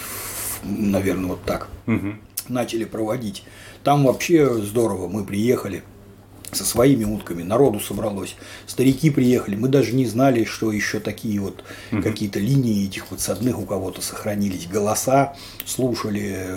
наверное, 0.63 1.31
вот 1.31 1.43
так 1.43 1.67
Мгм. 1.87 2.21
начали 2.47 2.85
проводить. 2.85 3.43
Там 3.85 4.03
вообще 4.03 4.51
здорово, 4.63 5.07
мы 5.07 5.23
приехали 5.23 5.83
со 6.51 6.65
своими 6.65 7.03
утками, 7.03 7.43
народу 7.43 7.79
собралось, 7.79 8.35
старики 8.65 9.11
приехали, 9.11 9.55
мы 9.55 9.67
даже 9.67 9.93
не 9.93 10.07
знали, 10.07 10.43
что 10.43 10.71
еще 10.71 10.99
такие 10.99 11.39
вот 11.39 11.63
какие-то 11.91 12.39
линии 12.39 12.87
этих 12.87 13.05
подсадных 13.05 13.59
у 13.59 13.65
кого-то 13.65 14.01
сохранились, 14.01 14.65
голоса 14.65 15.35
слушали, 15.67 16.47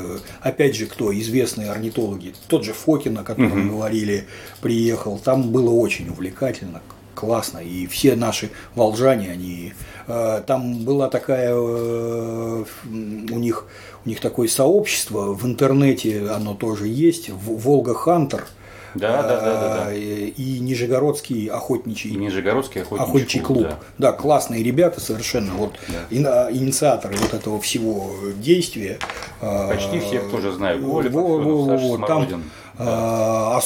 опять 0.40 0.74
же, 0.74 0.86
кто, 0.86 1.12
известные 1.18 1.70
орнитологи, 1.70 2.32
тот 2.46 2.64
же 2.64 2.72
Фокин, 2.72 3.18
о 3.18 3.24
котором 3.24 3.68
говорили, 3.68 4.26
приехал, 4.62 5.18
там 5.18 5.52
было 5.52 5.68
очень 5.68 6.08
увлекательно, 6.08 6.80
классно, 7.18 7.58
и 7.58 7.86
все 7.86 8.14
наши 8.16 8.50
волжане, 8.74 9.30
они, 9.32 9.72
э, 10.06 10.42
там 10.46 10.84
была 10.84 11.08
такая, 11.08 11.50
э, 11.52 12.64
у 12.84 13.38
них, 13.38 13.66
у 14.04 14.08
них 14.08 14.20
такое 14.20 14.48
сообщество, 14.48 15.32
в 15.34 15.44
интернете 15.44 16.28
оно 16.30 16.54
тоже 16.54 16.86
есть, 16.86 17.30
Волга 17.30 17.94
Хантер, 17.94 18.46
Да, 18.94 19.22
да, 19.22 19.28
да, 19.28 19.40
да, 19.40 19.84
да. 19.86 19.94
и 19.94 20.28
и 20.28 20.60
Нижегородский 20.60 21.46
охотничий 21.46 22.10
И 22.10 22.16
Нижегородский 22.16 22.82
охотничий, 22.82 23.08
охотничий 23.10 23.40
клуб. 23.40 23.62
да. 23.64 23.78
Да. 23.98 24.12
классные 24.12 24.62
ребята 24.62 25.00
совершенно. 25.00 25.52
Вот 25.54 25.72
ина- 26.10 26.48
инициаторы 26.50 27.16
вот 27.16 27.34
этого 27.34 27.60
всего 27.60 28.10
действия. 28.36 28.98
Почти 29.40 30.00
всех 30.00 30.30
тоже 30.30 30.52
знаю. 30.52 30.82
Коля 30.82 31.10
Во- 31.10 31.22
во- 31.22 31.38
во- 31.38 31.76
вот 31.76 32.06
там 32.06 32.22
Смородин. 32.28 32.42
а, 32.78 33.56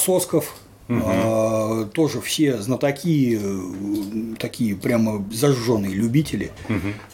А, 0.89 1.85
тоже 1.85 2.19
все 2.19 2.61
знатоки, 2.61 3.39
э, 3.41 4.35
такие 4.37 4.75
прямо 4.75 5.23
зажженные 5.31 5.93
любители. 5.93 6.51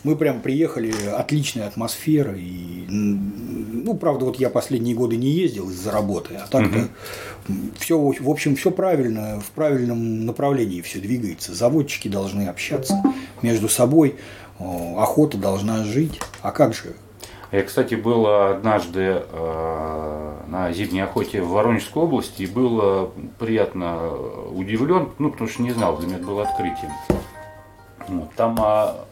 Мы 0.04 0.16
прям 0.16 0.42
приехали, 0.42 0.94
отличная 1.16 1.68
атмосфера. 1.68 2.36
И, 2.36 2.86
ну, 2.88 3.96
правда, 3.96 4.26
вот 4.26 4.40
я 4.40 4.50
последние 4.50 4.96
годы 4.96 5.18
не 5.18 5.30
ездил 5.30 5.70
из-за 5.70 5.92
работы, 5.92 6.36
а 6.36 6.48
так-то 6.48 6.90
все, 7.80 7.98
в 7.98 8.30
общем, 8.30 8.56
все 8.56 8.72
правильно, 8.72 9.40
в 9.40 9.52
правильном 9.52 10.26
направлении 10.26 10.82
все 10.82 11.00
двигается. 11.00 11.54
Заводчики 11.54 12.08
должны 12.08 12.48
общаться 12.48 13.02
между 13.42 13.70
собой, 13.70 14.16
охота 14.60 15.38
должна 15.38 15.84
жить. 15.84 16.20
А 16.42 16.52
как 16.52 16.74
же? 16.74 16.96
Я, 17.52 17.64
кстати, 17.64 17.96
был 17.96 18.28
однажды 18.28 19.24
э, 19.28 20.34
на 20.48 20.72
зимней 20.72 21.04
охоте 21.04 21.42
в 21.42 21.50
Воронежской 21.50 22.04
области 22.04 22.44
и 22.44 22.48
был 22.48 22.80
э, 22.82 23.08
приятно 23.40 24.12
удивлен, 24.52 25.10
ну, 25.18 25.32
потому 25.32 25.50
что 25.50 25.64
не 25.64 25.72
знал, 25.72 25.98
для 25.98 26.08
меня 26.08 26.18
это 26.18 26.28
было 26.28 26.44
открытием. 26.44 26.92
Вот, 28.08 28.34
там, 28.36 28.56
а, 28.60 29.06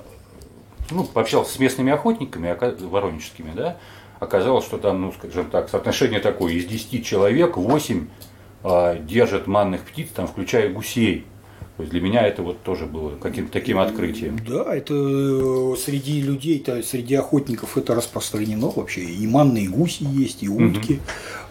ну, 0.92 1.04
пообщался 1.04 1.54
с 1.54 1.60
местными 1.60 1.92
охотниками, 1.92 2.56
воронежскими, 2.86 3.52
да, 3.56 3.78
оказалось, 4.20 4.66
что 4.66 4.78
там, 4.78 5.02
ну, 5.02 5.14
скажем 5.14 5.50
так, 5.50 5.70
соотношение 5.70 6.20
такое, 6.20 6.54
из 6.54 6.66
10 6.66 7.04
человек 7.04 7.58
8 7.58 8.08
а, 8.64 8.96
держат 9.00 9.48
манных 9.48 9.82
птиц, 9.82 10.10
там, 10.10 10.28
включая 10.28 10.70
гусей. 10.70 11.26
То 11.78 11.84
есть 11.84 11.92
для 11.92 12.02
меня 12.02 12.26
это 12.26 12.42
вот 12.42 12.64
тоже 12.64 12.88
было 12.88 13.12
каким-то 13.18 13.54
таким 13.54 13.78
открытием. 13.78 14.40
Да, 14.48 14.76
это 14.76 14.96
э, 14.96 15.76
среди 15.78 16.22
людей, 16.22 16.64
-то, 16.66 16.82
среди 16.82 17.14
охотников 17.14 17.78
это 17.78 17.94
распространено 17.94 18.72
вообще. 18.76 19.02
И 19.02 19.28
манные 19.28 19.70
гуси 19.70 20.04
есть, 20.04 20.42
и 20.42 20.50
утки. 20.50 21.00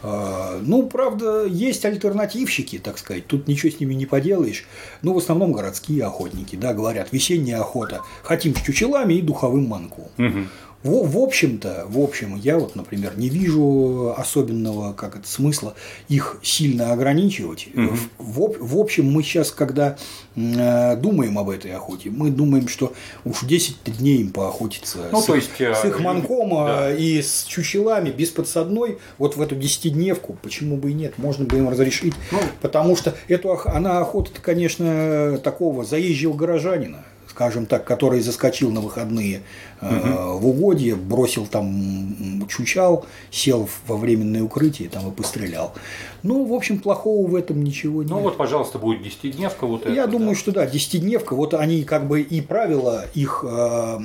А, 0.03 0.61
Ну, 0.63 0.89
правда, 0.89 1.47
есть 1.47 1.85
альтернативщики, 1.85 2.79
так 2.79 2.99
сказать. 2.99 3.27
Тут 3.29 3.47
ничего 3.47 3.71
с 3.71 3.79
ними 3.79 3.95
не 3.95 4.07
поделаешь. 4.07 4.65
Ну, 5.03 5.15
в 5.15 5.19
основном 5.19 5.53
городские 5.53 6.05
охотники, 6.05 6.57
да, 6.57 6.75
говорят, 6.75 7.13
весенняя 7.13 7.61
охота. 7.61 8.01
Хотим 8.25 8.57
с 8.57 8.63
чучелами 8.63 9.15
и 9.15 9.23
духовым 9.23 9.67
манком. 9.69 10.09
Мгм. 10.17 10.49
В, 10.87 11.11
в 11.11 11.19
общем-то, 11.19 11.87
в 11.89 11.99
общем, 11.99 12.37
я 12.37 12.59
вот, 12.59 12.77
например, 12.77 13.13
не 13.19 13.29
вижу 13.29 14.15
особенного 14.17 14.93
как 14.93 15.17
это, 15.17 15.27
смысла 15.29 15.75
их 16.09 16.39
сильно 16.43 16.93
ограничивать. 16.93 17.69
В, 17.75 17.99
в 18.19 18.41
об- 18.43 18.57
в 18.61 18.79
общем, 18.79 19.11
мы 19.11 19.23
сейчас, 19.23 19.51
когда 19.51 19.97
э, 20.37 20.97
думаем 20.97 21.39
об 21.39 21.51
этой 21.51 21.73
охоте, 21.73 22.11
мы 22.11 22.31
думаем, 22.31 22.69
что 22.69 22.93
уж 23.25 23.41
10 23.43 23.77
дней 23.99 24.19
им 24.19 24.31
поохотиться 24.31 24.99
Ну, 25.11 25.21
с, 25.21 25.25
то 25.27 25.35
их- 25.35 25.43
есть, 25.43 25.61
э, 25.61 25.75
с 25.75 25.85
их 25.85 25.99
манком 26.01 26.51
да. 26.51 26.95
и 26.95 27.21
с 27.21 27.45
чучелами, 27.45 28.11
без 28.11 28.31
подсадной, 28.31 28.99
вот 29.19 29.37
в 29.37 29.43
эту 29.43 29.57
десятидневку, 29.57 30.37
почему 30.43 30.77
бы 30.77 30.91
и 30.91 30.95
нет, 30.95 31.19
можно 31.19 31.45
бы 31.47 31.57
им 31.59 31.69
разрешить, 31.69 32.15
Ну. 32.31 32.39
потому 32.63 32.97
что 32.97 33.15
эту, 33.29 33.59
она 33.67 33.99
охота-то, 34.01 34.41
конечно, 34.41 35.39
такого 35.43 35.85
заезжего 35.85 36.35
горожанина, 36.35 37.05
скажем 37.37 37.67
так, 37.67 37.85
который 37.85 38.21
заскочил 38.21 38.71
на 38.73 38.81
выходные 38.81 39.43
э, 39.83 39.87
в 39.91 40.47
угодье, 40.47 40.95
бросил 40.97 41.47
там 41.47 42.47
чучал, 42.49 43.05
сел 43.31 43.69
во 43.87 43.99
временное 43.99 44.43
укрытие 44.43 44.89
там 44.89 45.07
и 45.11 45.15
пострелял. 45.15 45.75
Ну, 46.23 46.47
в 46.47 46.55
общем, 46.55 46.79
плохого 46.79 47.29
в 47.29 47.35
этом 47.35 47.63
ничего 47.63 48.03
нет. 48.03 48.11
Ну 48.11 48.21
вот, 48.21 48.39
пожалуйста, 48.39 48.79
будет 48.79 49.03
десятидневка 49.03 49.67
вот 49.67 49.87
Я 49.87 50.05
эта, 50.05 50.13
думаю, 50.13 50.31
да. 50.31 50.35
что 50.37 50.53
да, 50.53 50.67
десятидневка, 50.67 51.35
вот 51.35 51.53
они 51.53 51.85
как 51.85 52.09
бы 52.09 52.23
и 52.23 52.41
правила, 52.41 53.05
их 53.13 53.45
э, 53.47 53.99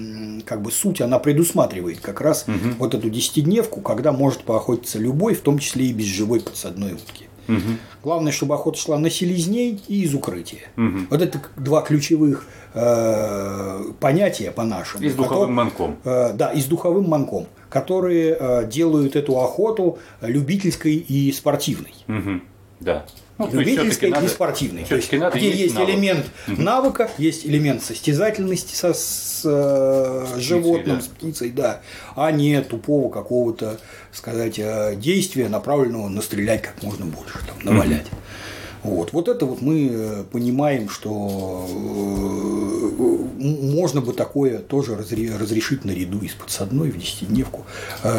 как 0.45 0.61
бы 0.61 0.69
суть, 0.69 0.99
она 0.99 1.17
предусматривает 1.17 2.01
как 2.01 2.19
раз 2.19 2.45
вот 2.79 2.93
эту 2.93 3.09
десятидневку, 3.09 3.79
когда 3.79 4.11
может 4.11 4.41
поохотиться 4.41 4.99
любой, 4.99 5.35
в 5.35 5.41
том 5.41 5.57
числе 5.57 5.85
и 5.85 5.93
без 5.93 6.07
живой 6.07 6.41
подсадной 6.41 6.95
утки. 6.95 7.30
Мгм. 7.51 7.77
Главное, 8.03 8.31
чтобы 8.31 8.55
охота 8.55 8.77
шла 8.77 8.97
на 8.97 9.09
селезней 9.09 9.79
и 9.87 10.03
из 10.03 10.13
укрытия. 10.13 10.69
Мгм. 10.75 11.07
Вот 11.09 11.21
это 11.21 11.41
два 11.57 11.81
ключевых 11.81 12.45
э, 12.73 13.83
понятия 13.99 14.51
по-нашему. 14.51 15.03
И 15.03 15.09
с 15.09 15.15
духовым 15.15 15.53
манком. 15.53 15.97
Э, 16.03 16.33
да, 16.33 16.51
и 16.51 16.61
с 16.61 16.65
духовым 16.65 17.09
манком, 17.09 17.47
которые 17.69 18.37
э, 18.39 18.67
делают 18.67 19.15
эту 19.15 19.39
охоту 19.39 19.99
любительской 20.21 20.95
и 20.95 21.31
спортивной. 21.31 21.93
Мгм. 22.07 22.43
Да. 22.79 23.05
Ну, 23.51 23.59
любительской 23.59 24.09
или 24.09 24.27
спортивной. 24.27 24.85
То 24.85 24.95
есть, 24.95 25.11
надо 25.11 25.37
где 25.37 25.49
есть 25.51 25.75
навык. 25.75 25.89
элемент 25.89 26.25
навыка, 26.47 27.11
есть 27.17 27.45
элемент 27.45 27.83
состязательности 27.83 28.75
со, 28.75 28.93
с 28.93 29.41
э, 29.45 30.25
животным, 30.37 30.97
да. 30.97 31.01
с 31.01 31.07
птицей, 31.07 31.49
да, 31.51 31.81
а 32.15 32.31
не 32.31 32.61
тупого 32.61 33.11
какого-то, 33.11 33.79
сказать, 34.11 34.59
э, 34.59 34.95
действия, 34.95 35.49
направленного 35.49 36.09
на 36.09 36.21
стрелять 36.21 36.61
как 36.61 36.81
можно 36.83 37.05
больше, 37.05 37.39
там, 37.47 37.57
навалять. 37.63 38.05
mm 38.05 38.83
Вот. 38.83 39.13
вот 39.13 39.27
это 39.27 39.45
вот 39.45 39.61
мы 39.61 39.89
э, 39.91 40.23
понимаем, 40.31 40.89
что 40.89 41.67
можно 43.37 44.01
бы 44.01 44.13
такое 44.13 44.59
тоже 44.59 44.95
разрешить 44.95 45.85
наряду 45.85 46.19
из 46.19 46.33
подсадной 46.33 46.89
в 46.91 46.97
десятидневку. 46.97 47.65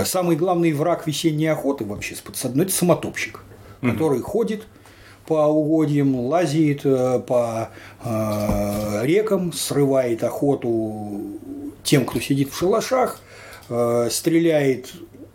Самый 0.04 0.36
главный 0.36 0.72
враг 0.72 1.06
весенней 1.06 1.50
охоты 1.50 1.84
вообще 1.84 2.14
с 2.14 2.20
подсадной– 2.20 2.64
это 2.66 2.74
самотопщик, 2.74 3.40
который 3.80 4.20
ходит, 4.20 4.62
по 5.26 5.46
угодьям, 5.46 6.14
лазит 6.26 6.80
э, 6.84 7.20
по 7.20 7.70
э, 8.04 9.00
рекам, 9.04 9.52
срывает 9.52 10.24
охоту 10.24 11.20
тем, 11.84 12.04
кто 12.04 12.20
сидит 12.20 12.50
в 12.50 12.58
шалашах, 12.58 13.20
э, 13.68 14.08
стреляет 14.10 14.92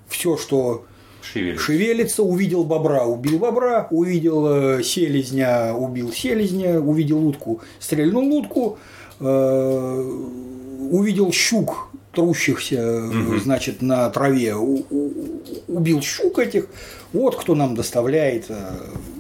все, 0.07 0.37
что 0.37 0.85
шевелится. 1.21 1.63
шевелится, 1.63 2.23
увидел 2.23 2.63
бобра, 2.63 3.05
убил 3.05 3.39
бобра, 3.39 3.87
увидел 3.91 4.81
селезня, 4.83 5.73
убил 5.73 6.11
селезня, 6.11 6.79
увидел 6.79 7.25
утку, 7.25 7.61
стрельнул 7.79 8.33
утку, 8.33 8.77
увидел 9.19 11.31
щук, 11.31 11.89
трущихся, 12.17 13.03
угу. 13.05 13.37
значит, 13.37 13.83
на 13.83 14.09
траве, 14.09 14.55
убил 14.55 16.01
щук 16.01 16.39
этих, 16.39 16.65
вот 17.13 17.35
кто 17.35 17.53
нам 17.53 17.75
доставляет 17.75 18.49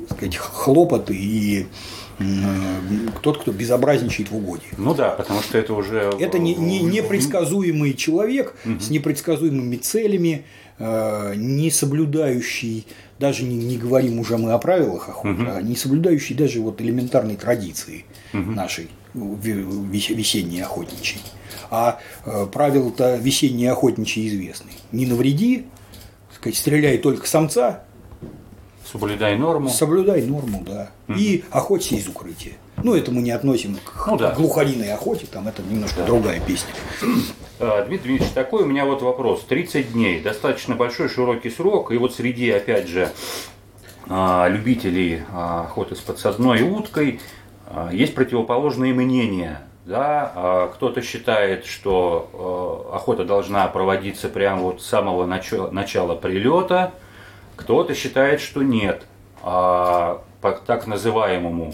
сказать, 0.09 0.35
хлопоты 0.35 1.15
и 1.15 1.67
тот, 3.21 3.37
кто 3.41 3.51
безобразничает 3.51 4.31
в 4.31 4.37
угоде. 4.37 4.63
Ну 4.77 4.95
да, 4.95 5.09
потому 5.11 5.41
что 5.41 5.59
это 5.59 5.75
уже... 5.75 6.11
Это 6.19 6.39
не, 6.39 6.55
не, 6.55 6.79
непредсказуемый 6.79 7.93
человек 7.93 8.55
угу. 8.65 8.79
с 8.79 8.89
непредсказуемыми 8.89 9.75
целями, 9.75 10.43
э, 10.79 11.33
не 11.35 11.69
соблюдающий, 11.69 12.87
даже 13.19 13.43
не, 13.43 13.55
не 13.55 13.77
говорим 13.77 14.19
уже 14.19 14.37
мы 14.37 14.53
о 14.53 14.57
правилах 14.57 15.09
охоты, 15.09 15.43
угу. 15.43 15.51
а 15.53 15.61
не 15.61 15.75
соблюдающий 15.75 16.35
даже 16.35 16.59
вот 16.59 16.81
элементарной 16.81 17.35
традиции 17.35 18.05
угу. 18.33 18.51
нашей 18.51 18.89
весенней 19.17 20.63
охотничьей. 20.63 21.21
А 21.69 21.99
э, 22.25 22.45
правила-то 22.45 23.15
весенней 23.17 23.69
охотничьей 23.69 24.29
известны. 24.29 24.71
Не 24.91 25.05
навреди, 25.05 25.65
сказать, 26.33 26.57
стреляй 26.57 26.97
только 26.97 27.27
самца, 27.27 27.83
Соблюдай 28.91 29.37
норму. 29.37 29.69
Соблюдай 29.69 30.21
норму, 30.21 30.63
да. 30.65 30.91
Угу. 31.09 31.17
И 31.17 31.43
охоться 31.51 31.95
из 31.95 32.07
укрытия. 32.07 32.53
Ну, 32.83 32.95
это 32.95 33.11
мы 33.11 33.21
не 33.21 33.31
относим 33.31 33.77
к 33.83 34.07
ну, 34.07 34.17
да. 34.17 34.31
глухариной 34.31 34.93
охоте, 34.93 35.25
там 35.25 35.47
это 35.47 35.61
немножко 35.63 35.99
да. 35.99 36.05
другая 36.05 36.39
песня. 36.39 36.69
А, 37.59 37.83
Дмитрий 37.85 38.17
Дмитриевич, 38.17 38.33
такой 38.33 38.63
у 38.63 38.65
меня 38.67 38.85
вот 38.85 39.01
вопрос. 39.01 39.43
30 39.49 39.93
дней, 39.93 40.21
достаточно 40.21 40.75
большой, 40.75 41.09
широкий 41.09 41.49
срок, 41.49 41.91
и 41.91 41.97
вот 41.97 42.13
среди, 42.13 42.49
опять 42.51 42.87
же, 42.87 43.11
а, 44.07 44.47
любителей 44.47 45.23
а, 45.33 45.61
охоты 45.63 45.95
с 45.95 45.99
подсадной 45.99 46.61
уткой 46.61 47.19
есть 47.91 48.15
противоположные 48.15 48.93
мнения. 48.93 49.61
Да, 49.85 50.69
кто-то 50.73 51.01
считает, 51.01 51.65
что 51.65 52.91
охота 52.93 53.23
должна 53.23 53.65
проводиться 53.67 54.27
прямо 54.27 54.63
вот 54.63 54.81
с 54.81 54.85
самого 54.85 55.25
начала, 55.25 55.71
начала 55.71 56.15
прилета, 56.15 56.91
кто-то 57.55 57.95
считает, 57.95 58.41
что 58.41 58.63
нет. 58.63 59.05
А 59.43 60.21
по 60.41 60.51
так 60.51 60.87
называемому 60.87 61.73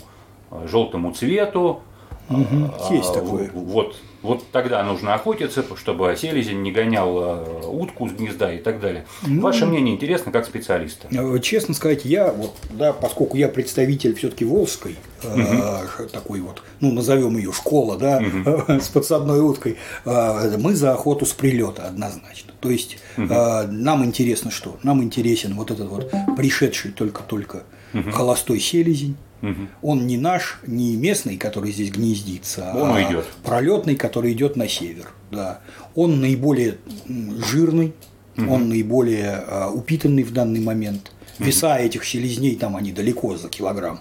э, 0.52 0.68
желтому 0.68 1.12
цвету 1.12 1.82
Угу, 2.30 2.94
есть 2.94 3.14
такое. 3.14 3.50
Вот, 3.54 3.96
вот 4.24 4.50
тогда 4.52 4.82
нужно 4.84 5.14
охотиться, 5.14 5.64
чтобы 5.76 6.16
селезень 6.18 6.62
не 6.62 6.72
гонял 6.72 7.20
э, 7.20 7.68
утку 7.68 8.08
с 8.08 8.14
гнезда 8.14 8.54
и 8.54 8.58
так 8.58 8.80
далее. 8.80 9.06
Ну, 9.28 9.42
Ваше 9.42 9.66
мнение 9.66 9.94
интересно 9.94 10.32
как 10.32 10.46
специалиста? 10.46 11.10
Э, 11.12 11.40
честно 11.40 11.74
сказать, 11.74 12.06
я, 12.06 12.32
вот, 12.32 12.56
да, 12.72 12.94
поскольку 12.94 13.36
я 13.36 13.50
представитель 13.50 14.16
все-таки 14.16 14.46
Волжской, 14.46 14.96
угу. 15.24 15.42
э, 15.42 16.08
такой 16.12 16.40
вот, 16.40 16.64
ну, 16.80 16.94
назовем 16.94 17.38
ее 17.38 17.52
школа, 17.52 17.98
да, 17.98 18.20
угу. 18.20 18.72
с 18.82 18.88
подсадной 18.88 19.42
уткой, 19.42 19.78
э, 20.06 20.58
мы 20.58 20.74
за 20.74 20.94
охоту 20.94 21.26
с 21.26 21.34
прилета 21.34 21.84
однозначно. 21.88 22.54
То 22.62 22.70
есть 22.70 23.00
угу. 23.18 23.28
э, 23.30 23.68
нам 23.68 24.06
интересно 24.06 24.52
что? 24.52 24.78
Нам 24.84 25.04
интересен 25.04 25.54
вот 25.56 25.70
этот 25.70 25.90
вот 25.90 26.12
пришедший 26.38 26.92
только-только 26.92 27.64
угу. 27.94 28.10
холостой 28.12 28.62
селезень 28.62 29.18
Угу. 29.44 29.68
Он 29.82 30.08
не 30.08 30.18
наш, 30.18 30.60
не 30.66 30.96
местный, 30.96 31.36
который 31.38 31.74
здесь 31.74 31.92
гнездится, 31.92 32.72
Он 32.74 32.96
а 32.96 33.04
идет. 33.04 33.26
пролетный, 33.44 33.96
который 33.96 34.32
идет 34.32 34.56
на 34.56 34.70
север. 34.70 35.10
Да. 35.32 35.60
Он 35.96 36.22
наиболее 36.22 36.78
жирный, 37.08 37.94
угу. 38.38 38.54
он 38.54 38.70
наиболее 38.70 39.44
а, 39.46 39.70
упитанный 39.70 40.24
в 40.24 40.32
данный 40.32 40.62
момент. 40.62 41.12
Веса 41.40 41.76
угу. 41.76 41.84
этих 41.84 42.06
селезней 42.06 42.56
там 42.56 42.78
они 42.78 42.94
далеко 42.94 43.36
за 43.36 43.50
килограмм. 43.50 44.00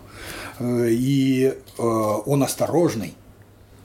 Э, 0.61 0.88
и 0.88 1.46
э, 1.46 1.83
он 1.83 2.42
осторожный. 2.44 3.14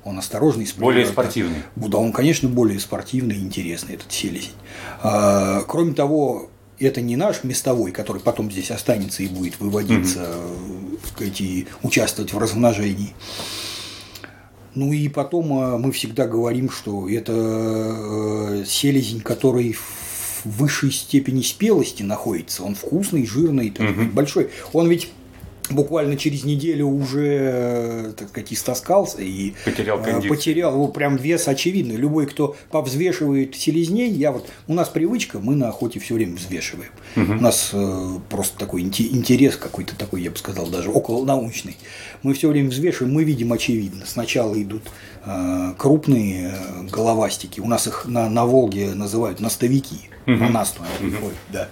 Он 0.03 0.19
осторожный. 0.19 0.67
Более 0.77 1.07
спортивный. 1.07 1.63
Да, 1.75 1.97
он, 1.97 2.13
конечно, 2.13 2.47
более 2.49 2.79
спортивный 2.79 3.37
и 3.37 3.39
интересный, 3.39 3.95
этот 3.95 4.11
селезень. 4.11 4.51
А, 5.01 5.63
кроме 5.67 5.93
того, 5.93 6.49
это 6.79 7.01
не 7.01 7.15
наш 7.15 7.43
местовой, 7.43 7.91
который 7.91 8.21
потом 8.21 8.51
здесь 8.51 8.69
останется 8.69 9.23
и 9.23 9.27
будет 9.27 9.59
выводиться, 9.59 10.29
угу. 10.29 10.86
Сказать, 11.07 11.41
и 11.41 11.67
участвовать 11.83 12.33
в 12.33 12.37
размножении. 12.37 13.13
Ну 14.75 14.93
и 14.93 15.07
потом 15.09 15.59
э, 15.59 15.77
мы 15.77 15.91
всегда 15.91 16.27
говорим, 16.27 16.69
что 16.69 17.09
это 17.09 17.33
э, 17.35 18.63
селезень, 18.67 19.21
который 19.21 19.73
в 19.73 20.45
высшей 20.45 20.91
степени 20.91 21.41
спелости 21.41 22.03
находится. 22.03 22.63
Он 22.63 22.75
вкусный, 22.75 23.25
жирный, 23.25 23.73
угу. 23.77 24.11
большой. 24.13 24.51
Он 24.73 24.87
ведь 24.87 25.09
буквально 25.69 26.17
через 26.17 26.43
неделю 26.43 26.87
уже, 26.87 28.13
так 28.17 28.29
сказать, 28.29 28.53
истаскался 28.53 29.21
и 29.21 29.53
потерял, 29.65 30.01
кондицию. 30.01 30.29
потерял 30.29 30.73
его 30.73 30.87
прям 30.87 31.15
вес 31.15 31.47
очевидный. 31.47 31.95
Любой, 31.95 32.27
кто 32.27 32.55
повзвешивает 32.71 33.55
селезней, 33.55 34.09
я 34.09 34.31
вот 34.31 34.47
у 34.67 34.73
нас 34.73 34.89
привычка, 34.89 35.39
мы 35.39 35.55
на 35.55 35.69
охоте 35.69 35.99
все 35.99 36.15
время 36.15 36.35
взвешиваем. 36.35 36.91
Угу. 37.15 37.33
У 37.33 37.41
нас 37.41 37.71
э, 37.73 38.09
просто 38.29 38.57
такой 38.57 38.81
интерес 38.81 39.55
какой-то 39.55 39.95
такой, 39.95 40.21
я 40.21 40.31
бы 40.31 40.37
сказал, 40.37 40.67
даже 40.67 40.89
около 40.89 41.25
научный. 41.25 41.77
Мы 42.23 42.33
все 42.33 42.49
время 42.49 42.69
взвешиваем, 42.69 43.13
мы 43.13 43.23
видим 43.23 43.53
очевидно. 43.53 44.05
Сначала 44.05 44.61
идут 44.61 44.83
э, 45.25 45.73
крупные 45.77 46.53
э, 46.53 46.83
головастики, 46.89 47.59
у 47.59 47.67
нас 47.67 47.87
их 47.87 48.05
на, 48.05 48.29
на 48.29 48.45
Волге 48.45 48.93
называют 48.93 49.39
настовики 49.39 50.09
угу. 50.27 50.35
на 50.37 50.49
нас 50.49 50.75
угу. 50.77 51.09
приходит, 51.09 51.37
да. 51.51 51.69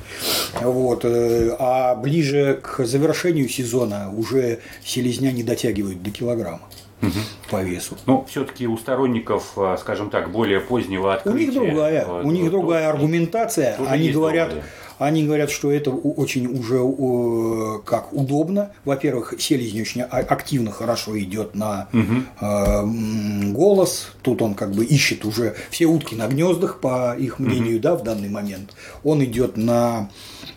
Вот. 0.62 1.06
Э, 1.06 1.56
а 1.60 1.96
ближе 1.96 2.60
к 2.62 2.86
завершению 2.86 3.50
сезона 3.50 3.85
уже 4.10 4.60
селезня 4.84 5.32
не 5.32 5.44
дотягивают 5.44 6.02
до 6.02 6.12
килограмма 6.12 6.68
угу. 7.02 7.20
по 7.50 7.64
весу. 7.64 7.98
Но 8.06 8.26
все-таки 8.26 8.68
у 8.68 8.78
сторонников, 8.78 9.54
э, 9.58 9.78
скажем 9.80 10.10
так, 10.10 10.32
более 10.32 10.60
позднего 10.60 11.14
открытия. 11.14 11.38
У 11.38 11.40
них 11.40 11.54
другая, 11.54 12.06
у 12.06 12.32
них 12.32 12.52
другая 12.52 12.90
аргументация. 12.90 13.78
Они 13.88 14.10
говорят, 14.10 14.50
другое. 14.50 14.70
Они 14.98 15.26
говорят, 15.26 15.50
что 15.52 15.72
это 15.72 15.92
очень 15.92 16.48
уже 16.48 17.82
как 17.86 18.14
удобно. 18.14 18.72
Во-первых, 18.86 19.34
селезень 19.40 19.82
очень 19.82 20.02
активно, 20.02 20.72
хорошо 20.72 21.18
идет 21.20 21.56
на 21.56 21.88
угу. 21.94 23.52
голос. 23.52 24.12
Тут 24.22 24.42
он 24.42 24.54
как 24.54 24.72
бы 24.72 24.86
ищет 24.86 25.26
уже 25.26 25.56
все 25.70 25.86
утки 25.86 26.16
на 26.16 26.28
гнездах, 26.28 26.80
по 26.80 27.16
их 27.18 27.40
мнению, 27.40 27.76
угу. 27.76 27.84
да, 27.84 27.96
в 27.96 28.04
данный 28.04 28.30
момент. 28.30 28.74
Он 29.04 29.24
идет 29.24 29.58
на 29.58 30.10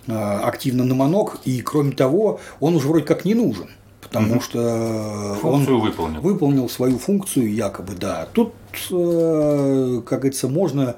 э, 0.07 0.13
активно 0.13 0.85
на 0.85 0.95
манок, 0.95 1.39
и 1.45 1.61
кроме 1.61 1.93
того, 1.93 2.41
он 2.61 2.77
уже 2.77 2.89
вроде 2.89 3.05
как 3.05 3.25
не 3.25 3.35
нужен 3.35 3.69
потому 4.01 4.37
угу. 4.37 4.41
что 4.41 5.37
функцию 5.41 5.77
он 5.77 5.83
выполнил. 5.83 6.21
выполнил 6.21 6.69
свою 6.69 6.99
функцию 6.99 7.53
якобы, 7.53 7.95
да. 7.95 8.27
Тут, 8.33 8.55
э, 8.91 10.03
как 10.07 10.21
говорится, 10.21 10.49
можно 10.49 10.97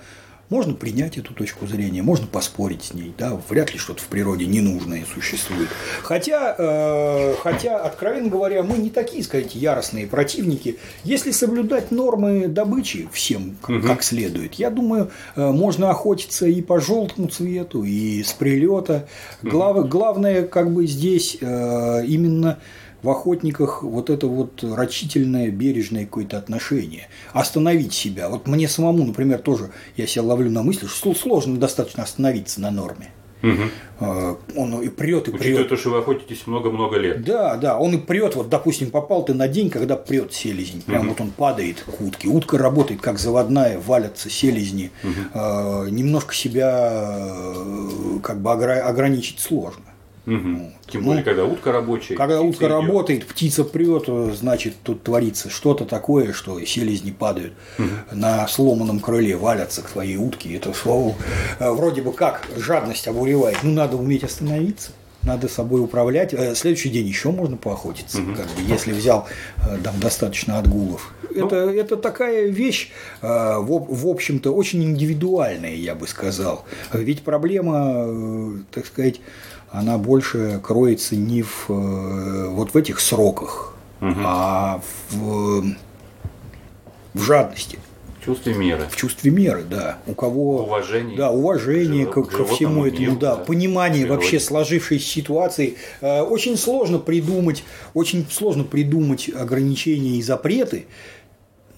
можно 0.50 0.74
принять 0.74 1.16
эту 1.16 1.32
точку 1.32 1.66
зрения, 1.66 2.02
можно 2.02 2.26
поспорить 2.26 2.82
с 2.82 2.94
ней, 2.94 3.14
да, 3.16 3.40
вряд 3.48 3.72
ли 3.72 3.78
что-то 3.78 4.02
в 4.02 4.06
природе 4.06 4.46
ненужное 4.46 5.04
существует. 5.14 5.68
Хотя, 6.02 6.54
э, 6.58 7.34
хотя, 7.40 7.78
откровенно 7.78 8.28
говоря, 8.28 8.62
мы 8.62 8.76
не 8.78 8.90
такие, 8.90 9.22
сказать, 9.22 9.54
яростные 9.54 10.06
противники. 10.06 10.78
Если 11.04 11.30
соблюдать 11.30 11.92
нормы 11.92 12.48
добычи 12.48 13.08
всем 13.12 13.56
как, 13.62 13.76
угу. 13.76 13.86
как 13.86 14.02
следует, 14.02 14.54
я 14.54 14.70
думаю, 14.70 15.10
э, 15.36 15.50
можно 15.50 15.90
охотиться 15.90 16.46
и 16.46 16.60
по 16.60 16.80
желтому 16.80 17.28
цвету, 17.28 17.84
и 17.84 18.22
с 18.22 18.32
прилета. 18.32 19.08
Глав, 19.42 19.88
главное, 19.88 20.46
как 20.46 20.72
бы 20.72 20.86
здесь 20.86 21.38
э, 21.40 22.04
именно 22.06 22.58
в 23.02 23.08
охотниках 23.10 23.82
вот 23.82 24.10
это 24.10 24.26
вот 24.26 24.62
рачительное, 24.62 25.50
бережное 25.50 26.04
какое-то 26.04 26.38
отношение. 26.38 27.08
Остановить 27.32 27.92
себя. 27.92 28.28
Вот 28.28 28.46
мне 28.46 28.68
самому, 28.68 29.04
например, 29.04 29.38
тоже, 29.38 29.70
я 29.96 30.06
себя 30.06 30.24
ловлю 30.24 30.50
на 30.50 30.62
мысли, 30.62 30.86
что 30.86 31.14
сложно 31.14 31.58
достаточно 31.58 32.02
остановиться 32.02 32.60
на 32.60 32.70
норме. 32.70 33.10
Угу. 33.42 34.36
Он 34.56 34.82
и 34.82 34.88
прет, 34.88 35.28
и 35.28 35.30
Учитывая 35.30 35.56
прет. 35.60 35.68
то, 35.70 35.76
что 35.78 35.90
вы 35.90 35.98
охотитесь 35.98 36.46
много-много 36.46 36.98
лет. 36.98 37.24
Да, 37.24 37.56
да, 37.56 37.78
он 37.78 37.94
и 37.94 37.98
прет. 37.98 38.36
Вот, 38.36 38.50
допустим, 38.50 38.90
попал 38.90 39.24
ты 39.24 39.32
на 39.32 39.48
день, 39.48 39.70
когда 39.70 39.96
прет 39.96 40.34
селезень. 40.34 40.82
Прям 40.82 41.08
вот 41.08 41.22
он 41.22 41.30
падает 41.30 41.80
к 41.80 42.00
утке. 42.02 42.28
Утка 42.28 42.58
работает 42.58 43.00
как 43.00 43.18
заводная, 43.18 43.78
валятся 43.78 44.28
селезни. 44.28 44.90
Э, 45.32 45.86
немножко 45.90 46.34
себя 46.34 47.16
э, 47.18 48.18
как 48.22 48.40
бы 48.42 48.50
огра- 48.50 48.80
ограничить 48.80 49.40
сложно. 49.40 49.84
Мгм. 50.26 50.72
Тем 50.86 51.00
Ну, 51.02 51.08
более, 51.08 51.24
когда 51.24 51.44
утка 51.44 51.72
рабочая. 51.72 52.14
Когда 52.14 52.40
утка 52.42 52.66
идет. 52.66 52.70
работает, 52.72 53.26
птица 53.26 53.64
прет, 53.64 54.04
значит, 54.36 54.74
тут 54.82 55.02
творится 55.02 55.48
что-то 55.50 55.84
такое, 55.86 56.32
что 56.32 56.62
селезни 56.64 57.10
падают 57.10 57.54
на 58.12 58.46
сломанном 58.48 59.00
крыле, 59.00 59.36
валятся 59.36 59.82
к 59.82 59.90
твоей 59.90 60.16
утке. 60.16 60.54
Это 60.54 60.72
слово 60.74 61.14
э, 61.58 61.70
вроде 61.70 62.02
бы 62.02 62.12
как 62.12 62.46
жадность 62.56 63.08
обуревает. 63.08 63.58
Ну, 63.62 63.70
надо 63.72 63.96
уметь 63.96 64.22
остановиться. 64.24 64.90
Надо 65.22 65.48
собой 65.48 65.82
управлять. 65.82 66.32
Э, 66.34 66.54
Следующий 66.54 66.90
день 66.90 67.06
еще 67.06 67.30
можно 67.30 67.56
поохотиться, 67.56 68.18
как 68.36 68.46
бы, 68.46 68.62
если 68.66 68.92
взял 68.92 69.26
э, 69.66 69.78
там 69.82 69.98
достаточно 70.00 70.58
отгулов. 70.58 71.14
Это, 71.34 71.56
это 71.56 71.96
такая 71.96 72.48
вещь, 72.48 72.90
в, 73.22 73.86
в 73.88 74.06
общем-то, 74.08 74.50
очень 74.52 74.82
индивидуальная, 74.82 75.74
я 75.76 75.94
бы 75.94 76.08
сказал. 76.08 76.64
Ведь 76.92 77.22
проблема, 77.22 78.58
так 78.72 78.84
сказать, 78.86 79.20
она 79.72 79.98
больше 79.98 80.60
кроется 80.62 81.16
не 81.16 81.42
в, 81.42 81.66
э, 81.68 82.48
вот 82.48 82.72
в 82.74 82.76
этих 82.76 83.00
сроках, 83.00 83.74
а 84.00 84.80
в, 85.10 85.64
в 87.14 87.22
жадности, 87.22 87.78
В 88.20 88.24
чувстве 88.24 88.54
меры. 88.54 88.86
в 88.90 88.96
чувстве 88.96 89.30
меры, 89.30 89.62
да. 89.62 89.98
У 90.06 90.14
кого 90.14 90.62
Уважение 90.64 91.16
да, 91.16 91.30
уважение 91.30 92.06
к 92.06 92.12
ко, 92.14 92.44
всему 92.46 92.86
этому, 92.86 93.00
миру, 93.00 93.16
да, 93.16 93.36
да, 93.36 93.44
понимание 93.44 94.02
природе. 94.02 94.20
вообще 94.22 94.40
сложившейся 94.40 95.06
ситуации. 95.06 95.76
Э, 96.00 96.22
Очень 96.22 96.56
сложно 96.56 96.98
придумать, 96.98 97.62
очень 97.94 98.26
сложно 98.30 98.64
придумать 98.64 99.28
ограничения 99.28 100.16
и 100.18 100.22
запреты 100.22 100.86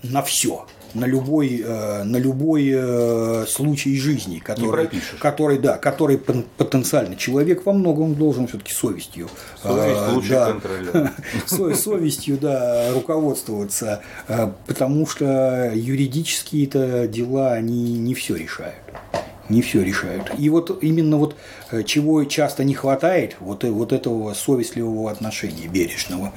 на 0.03 0.23
все. 0.23 0.67
На 0.95 1.07
любой, 1.07 1.63
э, 1.65 2.05
на 2.05 2.19
любой 2.19 2.71
э, 2.75 3.47
случай 3.49 3.97
жизни, 3.97 4.39
который, 4.39 4.91
который, 5.19 5.59
да, 5.59 5.79
который 5.79 6.19
потенциально 6.19 7.17
человек 7.17 7.65
во 7.65 7.73
многом 7.73 8.15
должен 8.15 8.47
все-таки 8.47 8.75
совестью, 8.75 9.29
Совесть 9.63 10.31
э, 10.31 10.53
да, 10.93 11.13
совестью, 11.75 12.37
да, 12.39 12.93
руководствоваться, 12.93 14.03
потому 14.67 15.07
что 15.07 15.73
юридические-то 15.75 17.09
дела, 17.09 17.53
они 17.53 17.99
не 17.99 18.15
все 18.15 18.37
решают. 18.37 18.77
Не 19.49 19.63
все 19.63 19.83
решают. 19.83 20.31
И 20.39 20.49
вот 20.51 20.83
именно 20.83 21.17
вот 21.17 21.37
чего 21.85 22.25
часто 22.25 22.65
не 22.65 22.75
хватает, 22.75 23.37
вот, 23.41 23.65
вот 23.65 23.93
этого 23.93 24.35
совестливого 24.35 25.11
отношения, 25.11 25.69
бережного, 25.69 26.33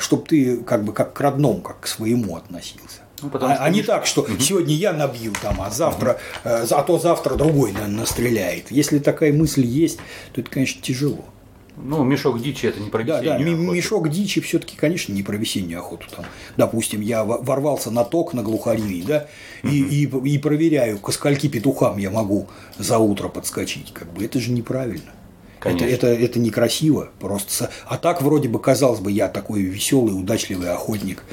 чтобы 0.00 0.26
ты 0.26 0.58
как 0.58 0.84
бы 0.84 0.92
как 0.92 1.12
к 1.14 1.20
родному, 1.20 1.60
как 1.60 1.80
к 1.80 1.86
своему 1.86 2.36
относился. 2.36 3.05
Ну, 3.22 3.30
потому 3.30 3.52
а, 3.52 3.56
что 3.56 3.64
а 3.64 3.70
не 3.70 3.82
так, 3.82 4.06
что 4.06 4.26
сегодня 4.38 4.74
я 4.74 4.92
набью 4.92 5.32
там, 5.40 5.60
а 5.60 5.70
завтра, 5.70 6.18
э, 6.44 6.66
а 6.70 6.82
то 6.82 6.98
завтра 6.98 7.34
другой 7.36 7.72
на- 7.72 7.88
настреляет. 7.88 8.70
Если 8.70 8.98
такая 8.98 9.32
мысль 9.32 9.64
есть, 9.64 9.98
то 10.32 10.40
это, 10.42 10.50
конечно, 10.50 10.82
тяжело. 10.82 11.24
Ну, 11.78 12.04
мешок 12.04 12.40
дичи 12.40 12.66
это 12.66 12.80
не 12.80 12.88
про 12.90 13.04
Да, 13.04 13.20
да, 13.20 13.36
весеннюю 13.36 13.56
ми- 13.58 13.64
охоту. 13.64 13.76
мешок 13.76 14.08
дичи 14.10 14.40
все-таки, 14.40 14.76
конечно, 14.76 15.12
не 15.12 15.22
про 15.22 15.36
весеннюю 15.36 15.80
охоту. 15.80 16.06
Там, 16.14 16.24
допустим, 16.56 17.00
я 17.02 17.22
во- 17.24 17.38
ворвался 17.38 17.90
на 17.90 18.04
ток 18.04 18.32
на 18.34 18.42
глухариной, 18.42 19.02
да, 19.06 19.26
и, 19.62 19.82
и, 19.82 20.04
и 20.04 20.38
проверяю, 20.38 20.98
ко 20.98 21.12
скольки 21.12 21.48
петухам 21.48 21.98
я 21.98 22.10
могу 22.10 22.48
за 22.78 22.98
утро 22.98 23.28
подскочить. 23.28 23.92
Как 23.92 24.10
бы 24.12 24.24
это 24.24 24.40
же 24.40 24.52
неправильно. 24.52 25.12
Это, 25.60 25.70
Конечно. 25.78 25.94
это, 25.94 26.06
это 26.08 26.38
некрасиво. 26.38 27.10
Просто. 27.18 27.70
А 27.86 27.98
так, 27.98 28.22
вроде 28.22 28.48
бы, 28.48 28.58
казалось 28.58 29.00
бы, 29.00 29.10
я 29.10 29.28
такой 29.28 29.62
веселый, 29.62 30.12
удачливый 30.18 30.70
охотник. 30.70 31.24